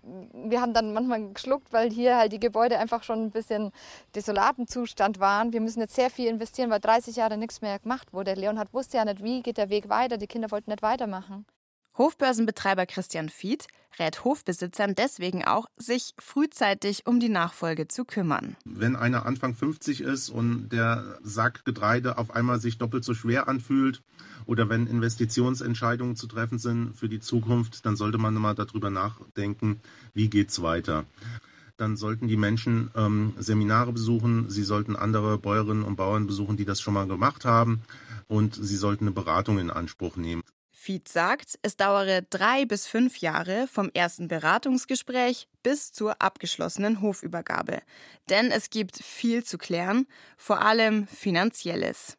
wir 0.03 0.62
haben 0.62 0.74
dann 0.74 0.93
manchmal 0.93 1.33
geschluckt, 1.33 1.72
weil 1.72 1.89
hier 1.89 2.17
halt 2.17 2.33
die 2.33 2.39
Gebäude 2.39 2.77
einfach 2.77 3.03
schon 3.03 3.24
ein 3.24 3.31
bisschen 3.31 3.72
desolaten 4.15 4.67
Zustand 4.67 5.19
waren. 5.19 5.53
Wir 5.53 5.62
müssen 5.62 5.79
jetzt 5.79 5.95
sehr 5.95 6.10
viel 6.10 6.27
investieren, 6.27 6.69
weil 6.69 6.79
30 6.79 7.15
Jahre 7.15 7.38
nichts 7.38 7.62
mehr 7.62 7.79
gemacht 7.79 8.13
wurde. 8.13 8.33
Leonhard 8.33 8.74
wusste 8.74 8.98
ja 8.98 9.05
nicht, 9.05 9.24
wie 9.24 9.41
geht 9.41 9.57
der 9.57 9.69
Weg 9.69 9.89
weiter. 9.89 10.17
Die 10.17 10.27
Kinder 10.27 10.51
wollten 10.51 10.72
nicht 10.72 10.81
weitermachen. 10.81 11.45
Hofbörsenbetreiber 11.95 12.85
Christian 12.85 13.29
Fied 13.29 13.67
rät 14.00 14.23
Hofbesitzern 14.23 14.95
deswegen 14.95 15.45
auch, 15.45 15.67
sich 15.77 16.13
frühzeitig 16.17 17.05
um 17.05 17.19
die 17.19 17.29
Nachfolge 17.29 17.88
zu 17.88 18.03
kümmern. 18.03 18.55
Wenn 18.65 18.95
einer 18.95 19.25
Anfang 19.27 19.53
50 19.53 20.01
ist 20.01 20.29
und 20.29 20.69
der 20.69 21.19
Sack 21.21 21.63
Getreide 21.65 22.17
auf 22.17 22.31
einmal 22.31 22.59
sich 22.59 22.79
doppelt 22.79 23.03
so 23.03 23.13
schwer 23.13 23.47
anfühlt 23.47 24.01
oder 24.45 24.69
wenn 24.69 24.88
Investitionsentscheidungen 24.88 26.15
zu 26.15 26.25
treffen 26.27 26.57
sind 26.57 26.95
für 26.95 27.09
die 27.09 27.19
Zukunft, 27.19 27.85
dann 27.85 27.95
sollte 27.95 28.17
man 28.17 28.33
mal 28.33 28.55
darüber 28.55 28.89
nachdenken, 28.89 29.79
wie 30.13 30.29
geht 30.29 30.50
es 30.50 30.62
weiter 30.62 31.05
dann 31.77 31.97
sollten 31.97 32.27
die 32.27 32.38
Menschen 32.38 32.91
ähm, 32.95 33.33
Seminare 33.39 33.91
besuchen, 33.91 34.50
sie 34.50 34.63
sollten 34.63 34.95
andere 34.95 35.39
Bäuerinnen 35.39 35.83
und 35.83 35.95
Bauern 35.95 36.27
besuchen, 36.27 36.55
die 36.55 36.65
das 36.65 36.79
schon 36.79 36.93
mal 36.93 37.07
gemacht 37.07 37.45
haben 37.45 37.81
und 38.27 38.55
sie 38.55 38.77
sollten 38.77 39.05
eine 39.05 39.12
Beratung 39.12 39.57
in 39.57 39.71
Anspruch 39.71 40.15
nehmen. 40.15 40.43
Fied 40.83 41.07
sagt, 41.07 41.57
es 41.61 41.77
dauere 41.77 42.23
drei 42.29 42.65
bis 42.65 42.87
fünf 42.87 43.19
Jahre 43.19 43.67
vom 43.71 43.89
ersten 43.93 44.27
Beratungsgespräch 44.27 45.47
bis 45.63 45.93
zur 45.93 46.21
abgeschlossenen 46.21 47.01
Hofübergabe. 47.01 47.81
Denn 48.29 48.51
es 48.51 48.69
gibt 48.69 48.97
viel 48.97 49.45
zu 49.45 49.57
klären, 49.57 50.07
vor 50.35 50.61
allem 50.61 51.07
finanzielles. 51.07 52.17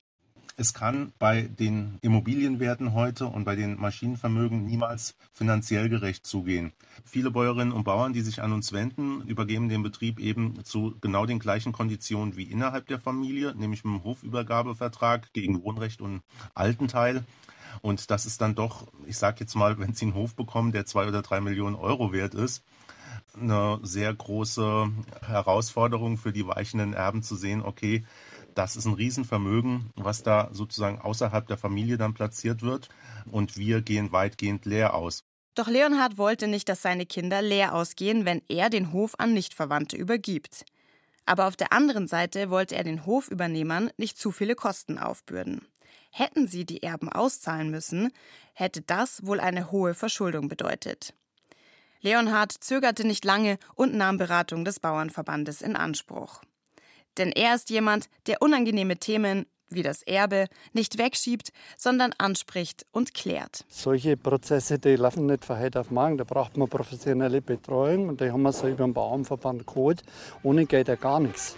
Es 0.56 0.73
kann 0.73 1.12
bei 1.18 1.42
den 1.42 1.99
Immobilienwerten 2.00 2.94
heute 2.94 3.26
und 3.26 3.44
bei 3.44 3.54
den 3.54 3.78
Maschinenvermögen 3.78 4.64
niemals 4.64 5.14
finanziell 5.35 5.90
gerecht 5.90 6.26
zugehen. 6.26 6.73
Viele 7.04 7.30
Bäuerinnen 7.30 7.73
und 7.73 7.85
Bauern, 7.85 8.14
die 8.14 8.23
sich 8.23 8.40
an 8.40 8.52
uns 8.54 8.73
wenden, 8.73 9.26
übergeben 9.26 9.68
den 9.68 9.83
Betrieb 9.83 10.18
eben 10.18 10.64
zu 10.64 10.97
genau 11.02 11.26
den 11.26 11.38
gleichen 11.38 11.73
Konditionen 11.73 12.37
wie 12.38 12.44
innerhalb 12.44 12.87
der 12.87 12.99
Familie, 12.99 13.54
nämlich 13.54 13.85
mit 13.85 13.92
einem 13.92 14.04
Hofübergabevertrag 14.04 15.35
gegen 15.35 15.62
Wohnrecht 15.62 16.00
und 16.00 16.23
Altenteil. 16.54 17.25
Und 17.83 18.11
das 18.11 18.26
ist 18.26 18.40
dann 18.40 18.54
doch, 18.54 18.87
ich 19.07 19.19
sage 19.19 19.38
jetzt 19.40 19.54
mal, 19.54 19.78
wenn 19.78 19.95
Sie 19.95 20.07
einen 20.07 20.14
Hof 20.14 20.35
bekommen, 20.35 20.73
der 20.73 20.87
zwei 20.87 21.07
oder 21.07 21.23
drei 21.23 21.40
Millionen 21.40 21.76
Euro 21.76 22.12
wert 22.12 22.35
ist, 22.35 22.62
eine 23.40 23.81
sehr 23.83 24.12
große 24.12 24.90
Herausforderung 25.26 26.19
für 26.19 26.33
die 26.33 26.47
weichenden 26.47 26.95
Erben 26.95 27.23
zu 27.23 27.37
sehen, 27.37 27.62
okay, 27.62 28.04
das 28.54 28.76
ist 28.76 28.87
ein 28.87 28.95
Riesenvermögen, 28.95 29.90
was 29.97 30.23
da 30.23 30.49
sozusagen 30.52 31.00
außerhalb 31.00 31.47
der 31.47 31.59
Familie 31.59 31.99
dann 31.99 32.14
platziert 32.14 32.62
wird. 32.62 32.88
Und 33.31 33.57
wir 33.57 33.83
gehen 33.83 34.12
weitgehend 34.12 34.64
leer 34.64 34.95
aus. 34.95 35.25
Doch 35.54 35.69
Leonhard 35.69 36.19
wollte 36.19 36.49
nicht, 36.49 36.69
dass 36.69 36.83
seine 36.83 37.07
Kinder 37.07 37.43
leer 37.43 37.75
ausgehen, 37.75 38.25
wenn 38.25 38.43
er 38.49 38.71
den 38.71 38.93
Hof 38.93 39.14
an 39.19 39.35
Nichtverwandte 39.35 39.97
übergibt. 39.97 40.64
Aber 41.26 41.47
auf 41.47 41.57
der 41.57 41.73
anderen 41.73 42.07
Seite 42.07 42.50
wollte 42.50 42.76
er 42.76 42.85
den 42.85 43.07
Hofübernehmern 43.07 43.90
nicht 43.97 44.19
zu 44.19 44.31
viele 44.31 44.57
Kosten 44.57 44.99
aufbürden. 44.99 45.66
Hätten 46.16 46.47
sie 46.47 46.64
die 46.64 46.85
Erben 46.85 47.09
auszahlen 47.09 47.73
müssen, 47.73 48.12
hätte 48.52 48.83
das 48.83 49.26
wohl 49.26 49.40
eine 49.40 49.73
hohe 49.73 49.94
Verschuldung 49.94 50.47
bedeutet. 50.47 51.12
Leonhard 52.02 52.52
zögerte 52.52 53.04
nicht 53.04 53.25
lange 53.25 53.59
und 53.75 53.94
nahm 53.94 54.16
Beratung 54.16 54.64
des 54.64 54.78
Bauernverbandes 54.78 55.61
in 55.61 55.75
Anspruch. 55.75 56.40
Denn 57.18 57.33
er 57.33 57.56
ist 57.56 57.68
jemand, 57.68 58.09
der 58.28 58.42
unangenehme 58.42 58.97
Themen 58.97 59.47
wie 59.71 59.83
das 59.83 60.02
Erbe 60.02 60.47
nicht 60.73 60.99
wegschiebt, 60.99 61.50
sondern 61.76 62.12
anspricht 62.16 62.87
und 62.92 63.12
klärt. 63.12 63.64
Solche 63.68 64.16
Prozesse, 64.16 64.78
die 64.78 64.94
laufen 64.94 65.26
nicht 65.26 65.44
von 65.44 65.59
heute 65.59 65.80
auf 65.80 65.90
morgen. 65.90 66.16
Da 66.16 66.23
braucht 66.23 66.56
man 66.56 66.68
professionelle 66.68 67.42
Betreuung 67.42 68.09
und 68.09 68.21
die 68.21 68.30
haben 68.30 68.42
wir 68.42 68.52
so 68.52 68.68
über 68.68 68.85
den 68.85 68.94
Bauernverband 68.94 69.66
geholt. 69.66 70.04
Ohne 70.44 70.66
geht 70.66 70.87
ja 70.87 70.94
gar 70.94 71.18
nichts. 71.18 71.56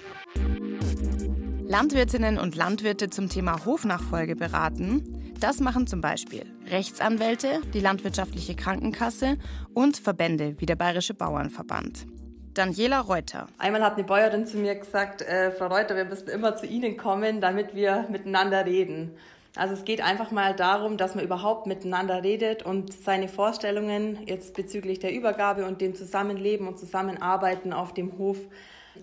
Landwirtinnen 1.68 2.38
und 2.38 2.54
Landwirte 2.54 3.10
zum 3.10 3.28
Thema 3.28 3.64
Hofnachfolge 3.64 4.36
beraten. 4.36 5.34
Das 5.40 5.58
machen 5.58 5.88
zum 5.88 6.00
Beispiel 6.00 6.44
Rechtsanwälte, 6.70 7.60
die 7.74 7.80
Landwirtschaftliche 7.80 8.54
Krankenkasse 8.54 9.36
und 9.74 9.96
Verbände 9.96 10.54
wie 10.58 10.66
der 10.66 10.76
Bayerische 10.76 11.14
Bauernverband. 11.14 12.06
Daniela 12.54 13.00
Reuter. 13.00 13.48
Einmal 13.58 13.82
hat 13.82 13.94
eine 13.94 14.04
Bäuerin 14.04 14.46
zu 14.46 14.58
mir 14.58 14.76
gesagt, 14.76 15.22
äh, 15.22 15.50
Frau 15.50 15.66
Reuter, 15.66 15.96
wir 15.96 16.04
müssen 16.04 16.28
immer 16.28 16.56
zu 16.56 16.66
Ihnen 16.66 16.96
kommen, 16.96 17.40
damit 17.40 17.74
wir 17.74 18.06
miteinander 18.10 18.64
reden. 18.64 19.10
Also 19.56 19.74
es 19.74 19.84
geht 19.84 20.00
einfach 20.00 20.30
mal 20.30 20.54
darum, 20.54 20.96
dass 20.96 21.16
man 21.16 21.24
überhaupt 21.24 21.66
miteinander 21.66 22.22
redet 22.22 22.62
und 22.62 22.92
seine 22.92 23.26
Vorstellungen 23.26 24.20
jetzt 24.26 24.54
bezüglich 24.54 25.00
der 25.00 25.12
Übergabe 25.12 25.66
und 25.66 25.80
dem 25.80 25.96
Zusammenleben 25.96 26.68
und 26.68 26.78
Zusammenarbeiten 26.78 27.72
auf 27.72 27.92
dem 27.92 28.18
Hof 28.18 28.38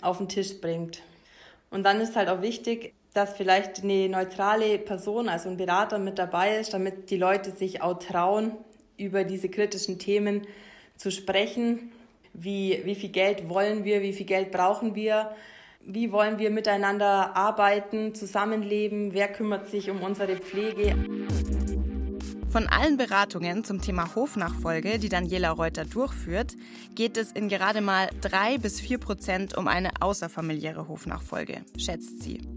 auf 0.02 0.20
den 0.20 0.30
Tisch 0.30 0.62
bringt. 0.62 1.02
Und 1.74 1.84
dann 1.84 2.00
ist 2.02 2.16
halt 2.16 2.30
auch 2.30 2.44
wichtig, 2.44 2.94
dass 3.16 3.34
vielleicht 3.34 3.84
eine 3.84 4.08
neutrale 4.08 4.78
Person, 4.78 5.28
also 5.28 5.50
ein 5.50 5.58
Berater 5.58 5.98
mit 5.98 6.20
dabei 6.20 6.58
ist, 6.58 6.72
damit 6.74 7.10
die 7.10 7.18
Leute 7.18 7.50
sich 7.50 7.82
auch 7.82 7.98
trauen, 7.98 8.52
über 8.96 9.24
diese 9.24 9.50
kritischen 9.50 9.98
Themen 9.98 10.46
zu 10.98 11.10
sprechen. 11.10 11.92
Wie, 12.34 12.82
wie 12.84 12.94
viel 12.94 13.10
Geld 13.10 13.50
wollen 13.50 13.86
wir, 13.86 14.04
wie 14.04 14.14
viel 14.14 14.28
Geld 14.28 14.52
brauchen 14.52 14.94
wir, 14.94 15.32
wie 15.82 16.12
wollen 16.12 16.38
wir 16.38 16.52
miteinander 16.52 17.36
arbeiten, 17.36 18.14
zusammenleben, 18.14 19.14
wer 19.14 19.28
kümmert 19.28 19.68
sich 19.68 19.90
um 19.90 20.04
unsere 20.04 20.36
Pflege. 20.36 20.96
Von 22.54 22.68
allen 22.68 22.98
Beratungen 22.98 23.64
zum 23.64 23.82
Thema 23.82 24.14
Hofnachfolge, 24.14 25.00
die 25.00 25.10
Daniela 25.10 25.50
Reuter 25.50 25.86
durchführt, 25.86 26.56
geht 26.94 27.18
es 27.18 27.32
in 27.32 27.50
gerade 27.50 27.82
mal 27.82 28.12
drei 28.22 28.60
bis 28.60 28.80
vier 28.80 29.00
Prozent 29.00 29.58
um 29.58 29.68
eine 29.68 29.90
außerfamiliäre 30.02 30.88
Hofnachfolge, 30.88 31.66
schätzt 31.80 32.22
sie. 32.22 32.48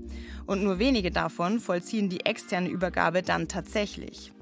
Und 0.45 0.63
nur 0.63 0.79
wenige 0.79 1.11
davon 1.11 1.61
vollziehen 1.61 2.11
die 2.11 2.27
externe 2.27 2.69
Übergabe 2.69 3.23
dann 3.23 3.49
tatsächlich. 3.49 4.35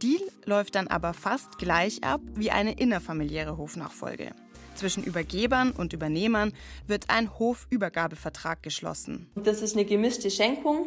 Die 0.00 0.20
läuft 0.44 0.76
dann 0.76 0.86
aber 0.86 1.12
fast 1.12 1.58
gleich 1.58 2.04
ab 2.04 2.20
wie 2.36 2.52
eine 2.52 2.78
innerfamiliäre 2.78 3.56
Hofnachfolge. 3.56 4.30
Zwischen 4.76 5.02
Übergebern 5.02 5.72
und 5.72 5.92
Übernehmern 5.92 6.52
wird 6.86 7.10
ein 7.10 7.36
Hofübergabevertrag 7.36 8.62
geschlossen. 8.62 9.28
Das 9.34 9.60
ist 9.60 9.74
eine 9.74 9.86
gemischte 9.86 10.30
Schenkung 10.30 10.86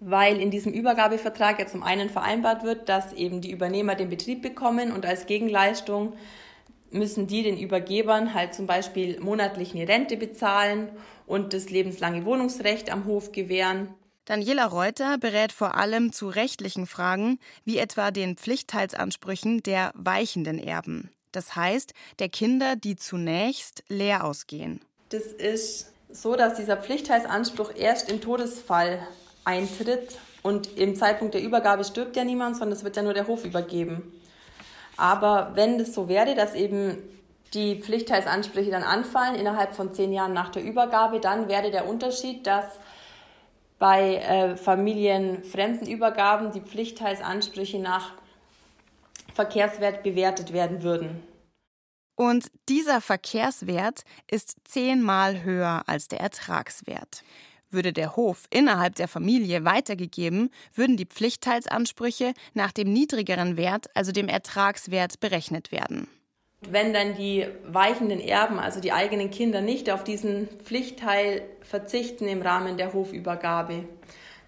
weil 0.00 0.40
in 0.40 0.50
diesem 0.50 0.72
Übergabevertrag 0.72 1.58
ja 1.58 1.66
zum 1.66 1.82
einen 1.82 2.10
vereinbart 2.10 2.64
wird, 2.64 2.88
dass 2.88 3.12
eben 3.12 3.40
die 3.40 3.50
Übernehmer 3.50 3.94
den 3.94 4.08
Betrieb 4.08 4.42
bekommen 4.42 4.92
und 4.92 5.06
als 5.06 5.26
Gegenleistung 5.26 6.14
müssen 6.90 7.26
die 7.26 7.42
den 7.42 7.58
Übergebern 7.58 8.34
halt 8.34 8.54
zum 8.54 8.66
Beispiel 8.66 9.18
monatlich 9.20 9.74
eine 9.74 9.88
Rente 9.88 10.16
bezahlen 10.16 10.90
und 11.26 11.54
das 11.54 11.70
lebenslange 11.70 12.24
Wohnungsrecht 12.24 12.90
am 12.90 13.06
Hof 13.06 13.32
gewähren. 13.32 13.94
Daniela 14.24 14.66
Reuter 14.66 15.18
berät 15.18 15.50
vor 15.50 15.74
allem 15.74 16.12
zu 16.12 16.28
rechtlichen 16.28 16.86
Fragen, 16.86 17.38
wie 17.64 17.78
etwa 17.78 18.10
den 18.10 18.36
Pflichtteilsansprüchen 18.36 19.62
der 19.62 19.92
weichenden 19.94 20.58
Erben. 20.58 21.10
Das 21.32 21.56
heißt, 21.56 21.92
der 22.18 22.28
Kinder, 22.28 22.76
die 22.76 22.94
zunächst 22.94 23.82
leer 23.88 24.24
ausgehen. 24.24 24.84
Das 25.08 25.24
ist 25.24 25.92
so, 26.10 26.36
dass 26.36 26.54
dieser 26.54 26.76
Pflichtteilsanspruch 26.76 27.72
erst 27.74 28.10
im 28.10 28.20
Todesfall 28.20 29.06
eintritt. 29.44 30.18
Und 30.42 30.76
im 30.76 30.96
Zeitpunkt 30.96 31.34
der 31.34 31.42
Übergabe 31.42 31.84
stirbt 31.84 32.16
ja 32.16 32.24
niemand, 32.24 32.56
sondern 32.56 32.76
es 32.76 32.84
wird 32.84 32.96
ja 32.96 33.02
nur 33.02 33.14
der 33.14 33.28
Hof 33.28 33.44
übergeben. 33.44 34.12
Aber 34.96 35.52
wenn 35.54 35.78
es 35.80 35.94
so 35.94 36.08
wäre, 36.08 36.34
dass 36.34 36.54
eben 36.54 36.98
die 37.54 37.76
Pflichtteilsansprüche 37.80 38.70
dann 38.70 38.82
anfallen 38.82 39.34
innerhalb 39.34 39.74
von 39.74 39.94
zehn 39.94 40.12
Jahren 40.12 40.32
nach 40.32 40.50
der 40.50 40.64
Übergabe, 40.64 41.20
dann 41.20 41.48
wäre 41.48 41.70
der 41.70 41.86
Unterschied, 41.88 42.46
dass 42.46 42.64
bei 43.78 44.16
äh, 44.16 44.56
familienfremden 44.56 45.88
Übergaben 45.88 46.52
die 46.52 46.60
Pflichtteilsansprüche 46.60 47.78
nach 47.78 48.12
Verkehrswert 49.34 50.02
bewertet 50.02 50.52
werden 50.52 50.82
würden. 50.82 51.22
Und 52.14 52.46
dieser 52.68 53.00
Verkehrswert 53.00 54.02
ist 54.30 54.56
zehnmal 54.64 55.42
höher 55.42 55.82
als 55.86 56.08
der 56.08 56.20
Ertragswert. 56.20 57.24
Würde 57.72 57.92
der 57.92 58.16
Hof 58.16 58.44
innerhalb 58.50 58.94
der 58.94 59.08
Familie 59.08 59.64
weitergegeben, 59.64 60.50
würden 60.74 60.96
die 60.96 61.06
Pflichtteilsansprüche 61.06 62.34
nach 62.54 62.70
dem 62.70 62.92
niedrigeren 62.92 63.56
Wert, 63.56 63.86
also 63.94 64.12
dem 64.12 64.28
Ertragswert, 64.28 65.18
berechnet 65.20 65.72
werden. 65.72 66.06
Wenn 66.68 66.92
dann 66.92 67.16
die 67.16 67.46
weichenden 67.66 68.20
Erben, 68.20 68.60
also 68.60 68.80
die 68.80 68.92
eigenen 68.92 69.30
Kinder, 69.30 69.60
nicht 69.60 69.90
auf 69.90 70.04
diesen 70.04 70.48
Pflichtteil 70.62 71.42
verzichten 71.62 72.28
im 72.28 72.40
Rahmen 72.40 72.76
der 72.76 72.92
Hofübergabe, 72.92 73.84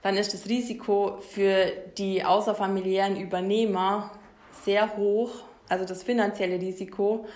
dann 0.02 0.16
ist 0.16 0.34
das 0.34 0.46
Risiko 0.46 1.18
für 1.20 1.72
die 1.96 2.22
außerfamiliären 2.22 3.16
Übernehmer 3.16 4.12
sehr 4.64 4.96
hoch, 4.96 5.30
also 5.68 5.84
das 5.84 6.02
finanzielle 6.02 6.60
Risiko, 6.60 7.26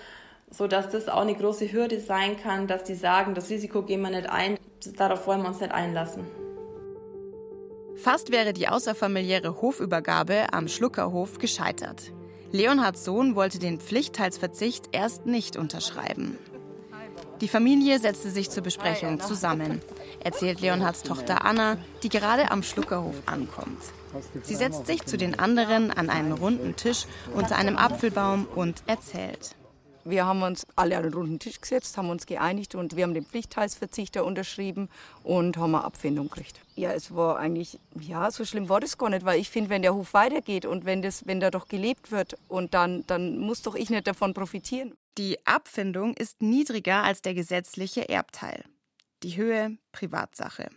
so 0.51 0.67
dass 0.67 0.89
das 0.89 1.09
auch 1.09 1.21
eine 1.21 1.35
große 1.35 1.71
Hürde 1.71 1.99
sein 1.99 2.37
kann, 2.41 2.67
dass 2.67 2.83
die 2.83 2.95
sagen, 2.95 3.35
das 3.35 3.49
Risiko 3.49 3.83
gehen 3.83 4.01
wir 4.01 4.09
nicht 4.09 4.29
ein, 4.29 4.57
darauf 4.97 5.27
wollen 5.27 5.41
wir 5.41 5.49
uns 5.49 5.59
nicht 5.59 5.71
einlassen. 5.71 6.25
Fast 7.95 8.31
wäre 8.31 8.53
die 8.53 8.69
außerfamiliäre 8.69 9.61
Hofübergabe 9.61 10.53
am 10.53 10.67
Schluckerhof 10.67 11.37
gescheitert. 11.37 12.13
Leonhards 12.51 13.03
Sohn 13.03 13.35
wollte 13.35 13.59
den 13.59 13.79
Pflichtteilsverzicht 13.79 14.89
erst 14.91 15.25
nicht 15.25 15.57
unterschreiben. 15.57 16.37
Die 17.41 17.47
Familie 17.47 17.99
setzte 17.99 18.31
sich 18.31 18.49
zur 18.49 18.63
Besprechung 18.63 19.19
zusammen, 19.19 19.81
erzählt 20.23 20.59
Leonhards 20.59 21.03
Tochter 21.03 21.45
Anna, 21.45 21.77
die 22.03 22.09
gerade 22.09 22.51
am 22.51 22.63
Schluckerhof 22.63 23.15
ankommt. 23.25 23.81
Sie 24.43 24.55
setzt 24.55 24.87
sich 24.87 25.05
zu 25.05 25.17
den 25.17 25.37
anderen 25.37 25.91
an 25.91 26.09
einen 26.09 26.31
runden 26.31 26.75
Tisch 26.75 27.05
unter 27.33 27.55
einem 27.57 27.77
Apfelbaum 27.77 28.47
und 28.55 28.83
erzählt. 28.87 29.55
Wir 30.05 30.25
haben 30.25 30.41
uns 30.41 30.65
alle 30.75 30.97
an 30.97 31.03
den 31.03 31.13
runden 31.13 31.39
Tisch 31.39 31.59
gesetzt, 31.59 31.97
haben 31.97 32.09
uns 32.09 32.25
geeinigt 32.25 32.73
und 32.75 32.95
wir 32.95 33.03
haben 33.03 33.13
den 33.13 33.25
Pflichtteilsverzichter 33.25 34.25
unterschrieben 34.25 34.89
und 35.23 35.57
haben 35.57 35.75
eine 35.75 35.83
Abfindung 35.83 36.29
gekriegt. 36.29 36.59
Ja, 36.75 36.93
es 36.93 37.13
war 37.13 37.37
eigentlich, 37.37 37.79
ja, 37.99 38.31
so 38.31 38.45
schlimm 38.45 38.69
war 38.69 38.79
das 38.79 38.97
gar 38.97 39.09
nicht, 39.09 39.25
weil 39.25 39.39
ich 39.39 39.49
finde, 39.49 39.69
wenn 39.69 39.81
der 39.81 39.93
Hof 39.93 40.13
weitergeht 40.13 40.65
und 40.65 40.85
wenn, 40.85 41.01
das, 41.01 41.27
wenn 41.27 41.39
da 41.39 41.51
doch 41.51 41.67
gelebt 41.67 42.11
wird 42.11 42.37
und 42.47 42.73
dann, 42.73 43.05
dann 43.07 43.37
muss 43.37 43.61
doch 43.61 43.75
ich 43.75 43.89
nicht 43.89 44.07
davon 44.07 44.33
profitieren. 44.33 44.93
Die 45.17 45.45
Abfindung 45.45 46.13
ist 46.13 46.41
niedriger 46.41 47.03
als 47.03 47.21
der 47.21 47.33
gesetzliche 47.33 48.07
Erbteil. 48.07 48.63
Die 49.23 49.35
Höhe 49.35 49.77
Privatsache. 49.91 50.69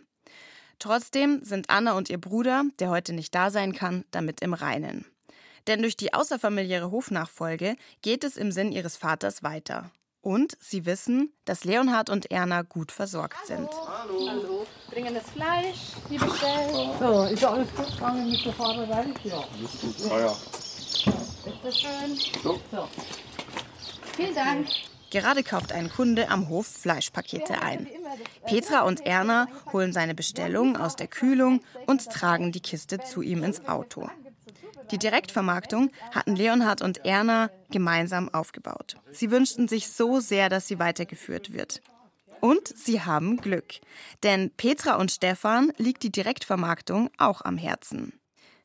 Trotzdem 0.79 1.45
sind 1.45 1.69
Anna 1.69 1.93
und 1.93 2.09
ihr 2.09 2.19
Bruder, 2.19 2.65
der 2.79 2.89
heute 2.89 3.13
nicht 3.13 3.33
da 3.33 3.49
sein 3.51 3.73
kann, 3.73 4.03
damit 4.11 4.41
im 4.41 4.53
Reinen. 4.53 5.05
Denn 5.67 5.81
durch 5.81 5.95
die 5.95 6.13
außerfamiliäre 6.13 6.91
Hofnachfolge 6.91 7.75
geht 8.01 8.23
es 8.23 8.37
im 8.37 8.51
Sinn 8.51 8.71
ihres 8.71 8.97
Vaters 8.97 9.43
weiter. 9.43 9.91
Und 10.21 10.57
sie 10.61 10.85
wissen, 10.85 11.33
dass 11.43 11.65
Leonhard 11.65 12.09
und 12.09 12.31
Erna 12.31 12.61
gut 12.61 12.93
versorgt 12.93 13.45
sind. 13.45 13.69
Hallo. 13.69 14.29
Hallo. 14.29 14.67
Bringen 14.89 15.13
das 15.13 15.29
Fleisch, 15.29 15.91
wie 16.07 16.17
bestellt. 16.17 16.71
So, 16.99 17.23
ist 17.25 17.43
alles 17.43 17.67
gut 17.75 17.91
gegangen 17.91 18.31
mit 18.31 18.45
der 18.45 18.53
Fahrerei? 18.53 19.05
Ja. 19.25 19.35
Alles 19.35 19.81
gut. 19.81 20.09
Ja, 20.09 20.19
ja. 20.19 20.37
Bitte 21.43 21.77
schön. 21.77 22.15
So. 22.41 22.61
so. 22.71 22.87
Vielen 24.15 24.33
Dank. 24.33 24.67
Gerade 25.09 25.43
kauft 25.43 25.73
ein 25.73 25.91
Kunde 25.91 26.29
am 26.29 26.49
Hof 26.49 26.67
Fleischpakete 26.67 27.61
ein. 27.61 27.87
Petra 28.45 28.81
und 28.81 29.05
Erna 29.05 29.47
holen 29.71 29.93
seine 29.93 30.15
Bestellung 30.15 30.77
aus 30.77 30.95
der 30.95 31.07
Kühlung 31.07 31.61
und 31.85 32.09
tragen 32.09 32.51
die 32.51 32.61
Kiste 32.61 32.99
zu 32.99 33.21
ihm 33.21 33.43
ins 33.43 33.67
Auto. 33.67 34.09
Die 34.91 34.97
Direktvermarktung 34.97 35.91
hatten 36.11 36.35
Leonhard 36.35 36.81
und 36.81 37.05
Erna 37.05 37.49
gemeinsam 37.71 38.33
aufgebaut. 38.33 38.97
Sie 39.11 39.31
wünschten 39.31 39.67
sich 39.67 39.89
so 39.89 40.19
sehr, 40.19 40.49
dass 40.49 40.67
sie 40.67 40.79
weitergeführt 40.79 41.53
wird. 41.53 41.81
Und 42.41 42.67
sie 42.67 43.01
haben 43.01 43.37
Glück. 43.37 43.75
Denn 44.21 44.51
Petra 44.51 44.95
und 44.95 45.11
Stefan 45.11 45.71
liegt 45.77 46.03
die 46.03 46.11
Direktvermarktung 46.11 47.09
auch 47.17 47.41
am 47.41 47.57
Herzen. 47.57 48.19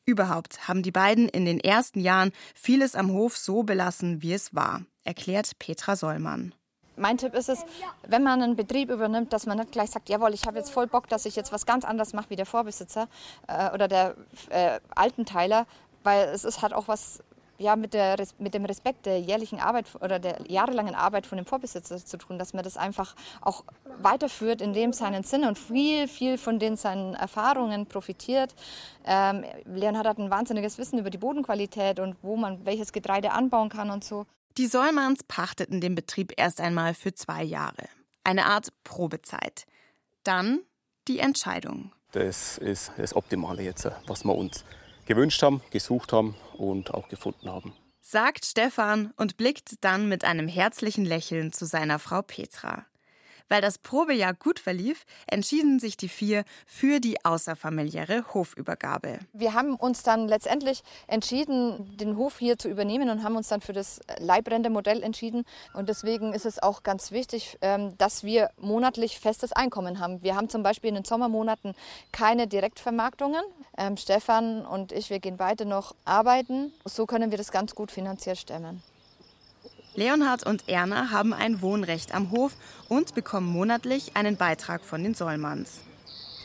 Überhaupt 0.05 0.67
haben 0.67 0.83
die 0.83 0.91
beiden 0.91 1.29
in 1.29 1.45
den 1.45 1.59
ersten 1.59 1.99
Jahren 1.99 2.31
vieles 2.55 2.95
am 2.95 3.11
Hof 3.11 3.37
so 3.37 3.63
belassen, 3.63 4.21
wie 4.21 4.33
es 4.33 4.53
war, 4.53 4.81
erklärt 5.03 5.57
Petra 5.59 5.95
Sollmann. 5.95 6.53
Mein 6.99 7.17
Tipp 7.17 7.33
ist 7.33 7.47
es, 7.47 7.63
wenn 8.05 8.23
man 8.23 8.41
einen 8.41 8.57
Betrieb 8.57 8.89
übernimmt, 8.89 9.31
dass 9.31 9.45
man 9.45 9.57
nicht 9.57 9.71
gleich 9.71 9.91
sagt, 9.91 10.09
jawohl, 10.09 10.33
ich 10.33 10.45
habe 10.45 10.57
jetzt 10.57 10.71
voll 10.71 10.87
Bock, 10.87 11.07
dass 11.07 11.25
ich 11.25 11.35
jetzt 11.37 11.53
was 11.53 11.65
ganz 11.65 11.85
anderes 11.85 12.11
mache 12.11 12.29
wie 12.31 12.35
der 12.35 12.45
Vorbesitzer 12.45 13.07
äh, 13.47 13.71
oder 13.71 13.87
der 13.87 14.15
äh, 14.49 14.81
Altenteiler, 14.93 15.65
weil 16.09 16.29
es 16.29 16.43
ist, 16.43 16.61
hat 16.63 16.73
auch 16.73 16.87
was 16.87 17.19
ja, 17.59 17.75
mit, 17.75 17.93
der, 17.93 18.15
mit 18.39 18.53
dem 18.53 18.65
Respekt 18.65 19.05
der 19.05 19.19
jährlichen 19.19 19.59
Arbeit 19.59 19.85
oder 20.01 20.17
der 20.17 20.39
jahrelangen 20.47 20.95
Arbeit 20.95 21.27
von 21.27 21.37
dem 21.37 21.45
Vorbesitzer 21.45 22.03
zu 22.03 22.17
tun, 22.17 22.39
dass 22.39 22.53
man 22.53 22.63
das 22.63 22.77
einfach 22.77 23.15
auch 23.41 23.65
weiterführt 24.01 24.61
in 24.61 24.73
dem 24.73 24.93
seinen 24.93 25.23
Sinne 25.23 25.49
und 25.49 25.59
viel, 25.59 26.07
viel 26.07 26.37
von 26.37 26.57
den 26.57 26.77
seinen 26.77 27.13
Erfahrungen 27.15 27.85
profitiert. 27.85 28.55
Ähm, 29.05 29.43
Leonhard 29.65 30.07
hat 30.07 30.17
ein 30.19 30.31
wahnsinniges 30.31 30.77
Wissen 30.77 30.99
über 30.99 31.09
die 31.09 31.17
Bodenqualität 31.17 31.99
und 31.99 32.15
wo 32.21 32.37
man 32.37 32.65
welches 32.65 32.93
Getreide 32.93 33.31
anbauen 33.33 33.69
kann 33.69 33.91
und 33.91 34.03
so. 34.03 34.25
Die 34.57 34.67
Sollmanns 34.67 35.23
pachteten 35.23 35.81
den 35.81 35.95
Betrieb 35.95 36.33
erst 36.37 36.61
einmal 36.61 36.93
für 36.93 37.13
zwei 37.13 37.43
Jahre. 37.43 37.89
Eine 38.23 38.45
Art 38.45 38.69
Probezeit. 38.83 39.65
Dann 40.23 40.61
die 41.07 41.19
Entscheidung. 41.19 41.91
Das 42.13 42.57
ist 42.57 42.91
das 42.97 43.15
Optimale 43.15 43.63
jetzt, 43.63 43.87
was 44.07 44.23
wir 44.23 44.33
uns 44.33 44.63
gewünscht 45.09 45.41
haben, 45.41 45.61
gesucht 45.71 46.13
haben 46.13 46.35
und 46.53 46.93
auch 46.93 47.09
gefunden 47.09 47.49
haben. 47.49 47.73
Sagt 47.99 48.45
Stefan 48.45 49.11
und 49.17 49.37
blickt 49.37 49.83
dann 49.83 50.07
mit 50.07 50.23
einem 50.23 50.47
herzlichen 50.47 51.03
Lächeln 51.03 51.51
zu 51.51 51.65
seiner 51.65 51.99
Frau 51.99 52.21
Petra. 52.21 52.85
Weil 53.49 53.61
das 53.61 53.77
Probejahr 53.77 54.33
gut 54.33 54.59
verlief, 54.59 55.05
entschieden 55.27 55.79
sich 55.79 55.97
die 55.97 56.07
vier 56.07 56.45
für 56.65 56.99
die 56.99 57.25
außerfamiliäre 57.25 58.33
Hofübergabe. 58.33 59.19
Wir 59.33 59.53
haben 59.53 59.75
uns 59.75 60.03
dann 60.03 60.27
letztendlich 60.27 60.83
entschieden, 61.07 61.97
den 61.97 62.15
Hof 62.15 62.39
hier 62.39 62.57
zu 62.57 62.69
übernehmen 62.69 63.09
und 63.09 63.23
haben 63.23 63.35
uns 63.35 63.47
dann 63.47 63.61
für 63.61 63.73
das 63.73 63.99
Leibrente-Modell 64.19 65.01
entschieden. 65.03 65.45
Und 65.73 65.89
deswegen 65.89 66.33
ist 66.33 66.45
es 66.45 66.61
auch 66.61 66.83
ganz 66.83 67.11
wichtig, 67.11 67.57
ähm, 67.61 67.97
dass 67.97 68.23
wir 68.23 68.51
monatlich 68.57 69.19
festes 69.19 69.51
Einkommen 69.51 69.99
haben. 69.99 70.21
Wir 70.21 70.35
haben 70.35 70.49
zum 70.49 70.63
Beispiel 70.63 70.89
in 70.89 70.95
den 70.95 71.05
Sommermonaten 71.05 71.73
keine 72.11 72.47
Direktvermarktungen. 72.47 73.41
Ähm, 73.77 73.97
Stefan 73.97 74.65
und 74.65 74.91
ich, 74.91 75.09
wir 75.09 75.19
gehen 75.19 75.37
beide 75.37 75.65
noch 75.65 75.95
arbeiten. 76.05 76.71
So 76.85 77.05
können 77.05 77.31
wir 77.31 77.37
das 77.37 77.51
ganz 77.51 77.73
gut 77.73 77.91
finanziell 77.91 78.35
stemmen. 78.35 78.83
Leonhard 79.99 80.45
und 80.45 80.69
Erna 80.69 81.11
haben 81.11 81.33
ein 81.33 81.61
Wohnrecht 81.61 82.15
am 82.15 82.31
Hof 82.31 82.53
und 82.87 83.15
bekommen 83.15 83.47
monatlich 83.47 84.15
einen 84.15 84.37
Beitrag 84.37 84.85
von 84.85 85.03
den 85.03 85.13
Sollmanns. 85.13 85.81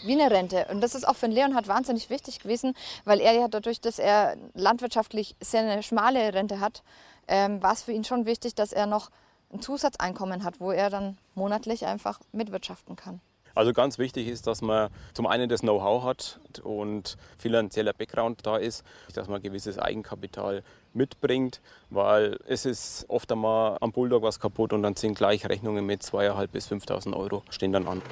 Wie 0.05 0.21
eine 0.21 0.29
Rente. 0.29 0.67
Und 0.73 0.81
das 0.81 0.97
ist 0.97 1.07
auch 1.07 1.15
für 1.15 1.29
Leonhard 1.29 1.69
wahnsinnig 1.69 2.11
wichtig 2.11 2.41
gewesen, 2.41 2.75
weil 3.05 3.21
er 3.21 3.33
ja 3.33 3.47
dadurch, 3.47 3.81
dass 3.81 4.01
er 4.01 4.37
landwirtschaftlich 4.55 5.37
sehr 5.41 5.61
eine 5.61 5.85
schmale 5.85 6.35
Rente 6.35 6.59
hat, 6.59 6.83
ähm, 7.29 7.63
war 7.63 7.75
es 7.75 7.85
für 7.85 7.93
ihn 7.93 8.03
schon 8.03 8.27
wichtig, 8.27 8.57
dass 8.57 8.73
er 8.73 8.87
noch 8.87 9.13
ein 9.53 9.63
Zusatzeinkommen 9.63 10.43
hat, 10.43 10.59
wo 10.59 10.73
er 10.73 10.91
dann 10.91 11.17
monatlich 11.37 11.87
einfach 11.87 12.19
mitwirtschaften 12.33 12.97
kann. 12.97 13.21
Also 13.55 13.73
ganz 13.73 13.99
wichtig 13.99 14.27
ist, 14.27 14.47
dass 14.47 14.63
man 14.63 14.91
zum 15.13 15.27
einen 15.27 15.49
das 15.49 15.61
Know-how 15.61 16.03
hat 16.03 16.41
und 16.63 17.17
finanzieller 17.39 17.93
Background 17.93 18.41
da 18.45 18.57
ist, 18.57 18.85
dass 19.15 19.29
man 19.29 19.41
gewisses 19.41 19.79
Eigenkapital 19.79 20.63
mitbringt, 20.93 21.61
weil 21.91 22.39
es 22.47 22.67
ist 22.67 23.05
oft 23.09 23.31
einmal 23.31 23.79
am 23.81 23.93
Bulldog 23.93 24.23
was 24.23 24.41
kaputt 24.41 24.73
und 24.73 24.83
dann 24.83 24.97
sind 24.97 25.17
gleich 25.17 25.49
Rechnungen 25.49 25.87
mit 25.87 26.03
2.500 26.03 26.47
bis 26.49 26.69
5.000 26.71 27.17
Euro 27.17 27.43
stehen 27.51 27.73
dann 27.73 27.87
an. 27.87 28.03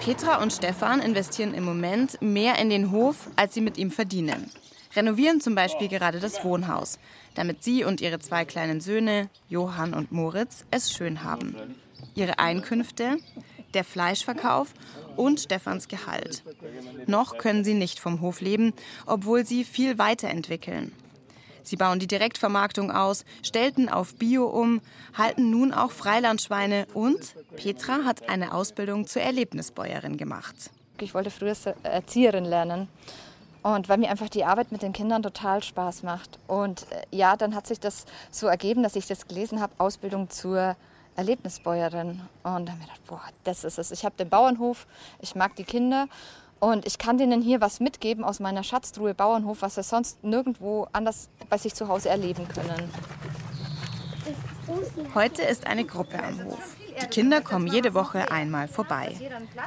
Petra 0.00 0.40
und 0.40 0.52
Stefan 0.52 1.00
investieren 1.00 1.52
im 1.52 1.64
Moment 1.64 2.22
mehr 2.22 2.58
in 2.60 2.70
den 2.70 2.92
Hof, 2.92 3.28
als 3.34 3.54
sie 3.54 3.60
mit 3.60 3.76
ihm 3.76 3.90
verdienen. 3.90 4.50
Renovieren 4.96 5.40
zum 5.40 5.54
Beispiel 5.54 5.88
gerade 5.88 6.20
das 6.20 6.42
Wohnhaus, 6.42 6.98
damit 7.34 7.62
sie 7.62 7.84
und 7.84 8.00
ihre 8.00 8.18
zwei 8.18 8.44
kleinen 8.44 8.80
Söhne, 8.80 9.28
Johann 9.48 9.92
und 9.92 10.10
Moritz, 10.10 10.64
es 10.70 10.90
schön 10.90 11.22
haben. 11.22 11.54
Ihre 12.14 12.38
Einkünfte, 12.38 13.18
der 13.74 13.84
Fleischverkauf 13.84 14.72
und 15.16 15.40
Stefans 15.40 15.88
Gehalt. 15.88 16.42
Noch 17.06 17.36
können 17.36 17.62
sie 17.62 17.74
nicht 17.74 18.00
vom 18.00 18.22
Hof 18.22 18.40
leben, 18.40 18.72
obwohl 19.04 19.44
sie 19.44 19.64
viel 19.64 19.98
weiterentwickeln. 19.98 20.92
Sie 21.62 21.76
bauen 21.76 21.98
die 21.98 22.06
Direktvermarktung 22.06 22.90
aus, 22.92 23.24
stellten 23.42 23.88
auf 23.88 24.14
Bio 24.14 24.46
um, 24.46 24.80
halten 25.14 25.50
nun 25.50 25.74
auch 25.74 25.90
Freilandschweine 25.90 26.86
und 26.94 27.34
Petra 27.56 28.04
hat 28.04 28.28
eine 28.28 28.54
Ausbildung 28.54 29.06
zur 29.06 29.22
Erlebnisbäuerin 29.22 30.16
gemacht. 30.16 30.54
Ich 31.00 31.12
wollte 31.12 31.30
früher 31.30 31.56
Erzieherin 31.82 32.44
lernen. 32.44 32.88
Und 33.66 33.88
weil 33.88 33.98
mir 33.98 34.10
einfach 34.10 34.28
die 34.28 34.44
Arbeit 34.44 34.70
mit 34.70 34.82
den 34.82 34.92
Kindern 34.92 35.24
total 35.24 35.60
Spaß 35.60 36.04
macht. 36.04 36.38
Und 36.46 36.86
äh, 36.92 37.02
ja, 37.10 37.36
dann 37.36 37.52
hat 37.56 37.66
sich 37.66 37.80
das 37.80 38.04
so 38.30 38.46
ergeben, 38.46 38.84
dass 38.84 38.94
ich 38.94 39.08
das 39.08 39.26
gelesen 39.26 39.60
habe, 39.60 39.72
Ausbildung 39.78 40.30
zur 40.30 40.76
Erlebnisbäuerin. 41.16 42.20
Und 42.44 42.66
dann 42.66 42.68
habe 42.68 42.78
ich 42.78 42.86
gedacht, 42.86 43.06
boah, 43.08 43.22
das 43.42 43.64
ist 43.64 43.80
es. 43.80 43.90
Ich 43.90 44.04
habe 44.04 44.14
den 44.16 44.28
Bauernhof, 44.28 44.86
ich 45.20 45.34
mag 45.34 45.56
die 45.56 45.64
Kinder 45.64 46.06
und 46.60 46.86
ich 46.86 46.98
kann 46.98 47.18
denen 47.18 47.42
hier 47.42 47.60
was 47.60 47.80
mitgeben 47.80 48.22
aus 48.22 48.38
meiner 48.38 48.62
Schatztruhe 48.62 49.14
Bauernhof, 49.14 49.62
was 49.62 49.74
sie 49.74 49.82
sonst 49.82 50.22
nirgendwo 50.22 50.86
anders 50.92 51.28
bei 51.50 51.58
sich 51.58 51.74
zu 51.74 51.88
Hause 51.88 52.08
erleben 52.08 52.46
können. 52.46 52.88
Heute 55.12 55.42
ist 55.42 55.66
eine 55.66 55.84
Gruppe 55.84 56.22
am 56.22 56.44
Hof. 56.44 56.76
Die 57.02 57.06
Kinder 57.06 57.40
kommen 57.40 57.66
jede 57.66 57.94
Woche 57.94 58.30
einmal 58.30 58.68
vorbei. 58.68 59.16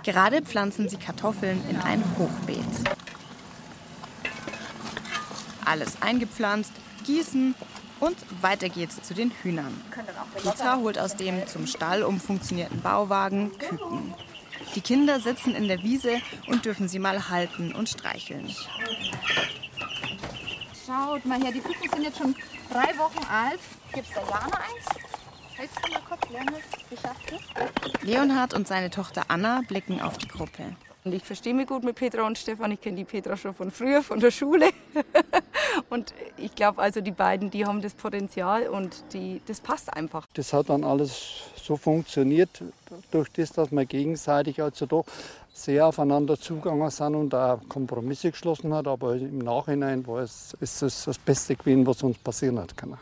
Gerade 0.04 0.42
pflanzen 0.42 0.88
sie 0.88 0.98
Kartoffeln 0.98 1.62
in 1.70 1.82
ein 1.82 2.02
Hochbeet. 2.18 2.99
Alles 5.70 6.02
eingepflanzt, 6.02 6.72
gießen 7.06 7.54
und 8.00 8.18
weiter 8.42 8.70
geht's 8.70 9.02
zu 9.04 9.14
den 9.14 9.30
Hühnern. 9.44 9.80
Petra 10.42 10.78
holt 10.78 10.98
aus 10.98 11.16
dem 11.16 11.46
zum 11.46 11.68
Stall 11.68 12.02
umfunktionierten 12.02 12.82
Bauwagen 12.82 13.52
Küken. 13.60 14.16
Die 14.74 14.82
Kinder 14.82 15.20
sitzen 15.20 15.54
in 15.54 15.68
der 15.68 15.84
Wiese 15.84 16.22
und 16.48 16.66
dürfen 16.66 16.88
sie 16.88 16.98
mal 16.98 17.30
halten 17.30 17.72
und 17.72 17.88
streicheln. 17.88 18.50
Schaut 20.88 21.24
mal 21.26 21.40
her, 21.40 21.52
die 21.52 21.60
Küken 21.60 21.90
sind 21.92 22.04
jetzt 22.04 22.18
schon 22.18 22.36
drei 22.72 22.98
Wochen 22.98 23.24
alt. 23.32 23.60
Gibt's 23.94 24.10
der 24.10 24.24
Jana 24.24 24.58
eins? 24.58 24.86
Leonhard 28.02 28.56
und 28.56 28.68
seine 28.68 28.90
Tochter 28.90 29.26
Anna 29.28 29.62
blicken 29.68 30.02
auf 30.02 30.18
die 30.18 30.28
Gruppe. 30.28 30.76
Und 31.10 31.16
ich 31.16 31.24
verstehe 31.24 31.56
mich 31.56 31.66
gut 31.66 31.84
mit 31.84 31.96
Petra 31.96 32.22
und 32.28 32.38
Stefan. 32.38 32.72
Ich 32.72 32.82
kenne 32.82 32.98
die 32.98 33.04
Petra 33.04 33.36
schon 33.36 33.56
von 33.56 33.72
früher, 33.72 34.04
von 34.04 34.20
der 34.20 34.30
Schule. 34.30 34.70
und 35.90 36.14
ich 36.38 36.54
glaube, 36.54 36.80
also 36.84 37.02
die 37.02 37.10
beiden, 37.10 37.50
die 37.50 37.66
haben 37.66 37.82
das 37.82 37.96
Potenzial 37.96 38.68
und 38.68 39.04
die, 39.12 39.42
das 39.48 39.60
passt 39.60 39.92
einfach. 39.92 40.28
Das 40.36 40.54
hat 40.54 40.70
dann 40.70 40.84
alles 40.84 41.46
so 41.56 41.78
funktioniert, 41.78 42.62
durch 43.10 43.28
das, 43.30 43.54
dass 43.54 43.72
wir 43.72 43.88
gegenseitig 43.88 44.62
also 44.62 44.86
doch 44.86 45.06
sehr 45.52 45.88
aufeinander 45.88 46.40
zugegangen 46.40 46.92
sind 46.92 47.16
und 47.16 47.34
auch 47.34 47.60
Kompromisse 47.68 48.30
geschlossen 48.30 48.72
hat. 48.72 48.88
Aber 48.88 49.16
im 49.16 49.40
Nachhinein 49.40 50.06
war 50.06 50.22
es, 50.22 50.56
ist 50.60 50.84
es 50.84 51.06
das 51.06 51.18
Beste 51.18 51.56
gewesen, 51.56 51.88
was 51.88 52.04
uns 52.04 52.20
passieren 52.20 52.60
hat 52.60 52.78
können. 52.78 53.00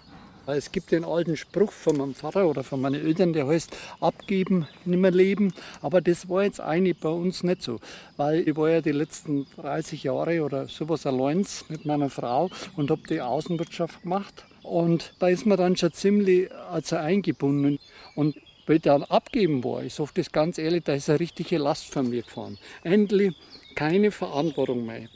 Es 0.55 0.71
gibt 0.71 0.91
den 0.91 1.03
alten 1.03 1.35
Spruch 1.35 1.73
von 1.73 1.97
meinem 1.97 2.15
Vater 2.15 2.47
oder 2.47 2.63
von 2.63 2.79
meinen 2.79 3.05
Eltern, 3.05 3.33
der 3.33 3.47
heißt, 3.47 3.75
abgeben, 3.99 4.65
nimmer 4.85 5.11
leben. 5.11 5.53
Aber 5.81 5.99
das 5.99 6.29
war 6.29 6.43
jetzt 6.43 6.61
eigentlich 6.61 6.97
bei 6.97 7.09
uns 7.09 7.43
nicht 7.43 7.61
so. 7.61 7.79
Weil 8.15 8.47
ich 8.47 8.55
war 8.55 8.69
ja 8.69 8.81
die 8.81 8.93
letzten 8.93 9.45
30 9.57 10.03
Jahre 10.03 10.43
oder 10.43 10.67
sowas 10.67 11.05
allein 11.05 11.45
mit 11.67 11.85
meiner 11.85 12.09
Frau 12.09 12.49
und 12.77 12.89
habe 12.91 13.01
die 13.09 13.19
Außenwirtschaft 13.19 14.03
gemacht. 14.03 14.45
Und 14.63 15.13
da 15.19 15.27
ist 15.27 15.45
man 15.45 15.57
dann 15.57 15.75
schon 15.75 15.91
ziemlich 15.91 16.49
also 16.71 16.95
eingebunden. 16.95 17.79
Und 18.15 18.37
weil 18.67 18.79
dann 18.79 19.03
abgeben 19.03 19.63
war, 19.63 19.83
ich 19.83 19.93
sage 19.93 20.11
das 20.15 20.31
ganz 20.31 20.57
ehrlich, 20.57 20.83
da 20.83 20.93
ist 20.93 21.09
eine 21.09 21.19
richtige 21.19 21.57
Last 21.57 21.91
von 21.91 22.09
mir 22.09 22.21
gefahren. 22.21 22.57
Endlich 22.83 23.33
keine 23.75 24.11
Verantwortung 24.11 24.85
mehr. 24.85 25.07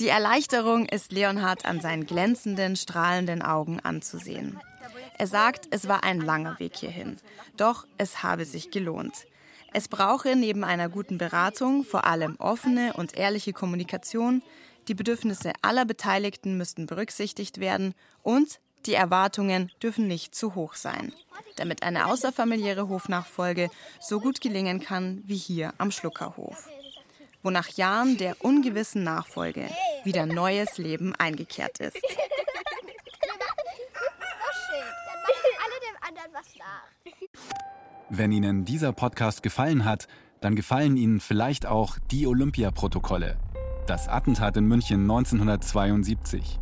Die 0.00 0.08
Erleichterung 0.08 0.86
ist 0.86 1.12
Leonhard 1.12 1.66
an 1.66 1.80
seinen 1.80 2.04
glänzenden, 2.04 2.74
strahlenden 2.74 3.42
Augen 3.42 3.78
anzusehen. 3.78 4.58
Er 5.18 5.28
sagt, 5.28 5.68
es 5.70 5.86
war 5.86 6.02
ein 6.02 6.20
langer 6.20 6.58
Weg 6.58 6.76
hierhin. 6.76 7.16
Doch 7.56 7.86
es 7.96 8.24
habe 8.24 8.44
sich 8.44 8.72
gelohnt. 8.72 9.26
Es 9.72 9.86
brauche 9.86 10.34
neben 10.34 10.64
einer 10.64 10.88
guten 10.88 11.16
Beratung 11.16 11.84
vor 11.84 12.06
allem 12.06 12.34
offene 12.40 12.94
und 12.94 13.16
ehrliche 13.16 13.52
Kommunikation, 13.52 14.42
die 14.88 14.94
Bedürfnisse 14.94 15.52
aller 15.62 15.84
Beteiligten 15.84 16.56
müssten 16.58 16.86
berücksichtigt 16.86 17.60
werden 17.60 17.94
und 18.24 18.58
die 18.86 18.94
Erwartungen 18.94 19.70
dürfen 19.80 20.08
nicht 20.08 20.34
zu 20.34 20.56
hoch 20.56 20.74
sein, 20.74 21.12
damit 21.54 21.84
eine 21.84 22.06
außerfamiliäre 22.06 22.88
Hofnachfolge 22.88 23.70
so 24.00 24.18
gut 24.18 24.40
gelingen 24.40 24.80
kann 24.80 25.22
wie 25.24 25.36
hier 25.36 25.72
am 25.78 25.92
Schluckerhof 25.92 26.68
wo 27.44 27.50
nach 27.50 27.68
Jahren 27.68 28.16
der 28.16 28.42
ungewissen 28.42 29.04
Nachfolge 29.04 29.68
wieder 30.02 30.26
neues 30.26 30.78
Leben 30.78 31.14
eingekehrt 31.14 31.78
ist. 31.78 31.96
Wenn 38.10 38.32
Ihnen 38.32 38.64
dieser 38.64 38.92
Podcast 38.92 39.42
gefallen 39.42 39.84
hat, 39.84 40.08
dann 40.40 40.56
gefallen 40.56 40.96
Ihnen 40.96 41.20
vielleicht 41.20 41.66
auch 41.66 41.98
die 42.10 42.26
Olympia-Protokolle. 42.26 43.38
Das 43.86 44.08
Attentat 44.08 44.56
in 44.56 44.66
München 44.66 45.02
1972. 45.02 46.60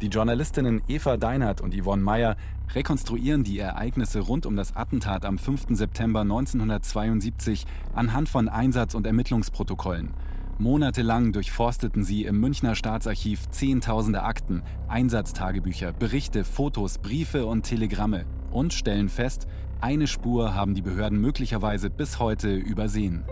Die 0.00 0.06
Journalistinnen 0.06 0.80
Eva 0.86 1.16
Deinert 1.16 1.60
und 1.60 1.74
Yvonne 1.74 2.02
Meyer 2.02 2.36
rekonstruieren 2.72 3.42
die 3.42 3.58
Ereignisse 3.58 4.20
rund 4.20 4.46
um 4.46 4.54
das 4.54 4.76
Attentat 4.76 5.24
am 5.24 5.38
5. 5.38 5.66
September 5.70 6.20
1972 6.20 7.66
anhand 7.94 8.28
von 8.28 8.48
Einsatz- 8.48 8.94
und 8.94 9.08
Ermittlungsprotokollen. 9.08 10.14
Monatelang 10.58 11.32
durchforsteten 11.32 12.04
sie 12.04 12.24
im 12.24 12.38
Münchner 12.38 12.76
Staatsarchiv 12.76 13.50
Zehntausende 13.50 14.22
Akten, 14.22 14.62
Einsatztagebücher, 14.86 15.92
Berichte, 15.92 16.44
Fotos, 16.44 16.98
Briefe 16.98 17.46
und 17.46 17.62
Telegramme 17.64 18.24
und 18.52 18.74
stellen 18.74 19.08
fest, 19.08 19.48
eine 19.80 20.06
Spur 20.06 20.54
haben 20.54 20.74
die 20.74 20.82
Behörden 20.82 21.20
möglicherweise 21.20 21.90
bis 21.90 22.20
heute 22.20 22.54
übersehen. 22.54 23.24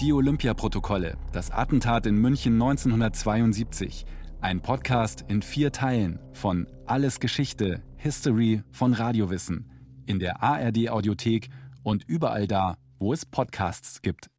Die 0.00 0.12
Olympia-Protokolle, 0.12 1.16
das 1.32 1.50
Attentat 1.50 2.06
in 2.06 2.16
München 2.16 2.54
1972, 2.54 4.06
ein 4.40 4.60
Podcast 4.60 5.24
in 5.28 5.42
vier 5.42 5.72
Teilen 5.72 6.20
von 6.32 6.66
Alles 6.86 7.18
Geschichte, 7.18 7.82
History 7.96 8.62
von 8.70 8.94
Radiowissen 8.94 9.70
in 10.06 10.18
der 10.20 10.42
ARD 10.42 10.90
Audiothek 10.90 11.48
und 11.82 12.04
überall 12.06 12.46
da, 12.46 12.76
wo 12.98 13.12
es 13.12 13.26
Podcasts 13.26 14.00
gibt. 14.00 14.30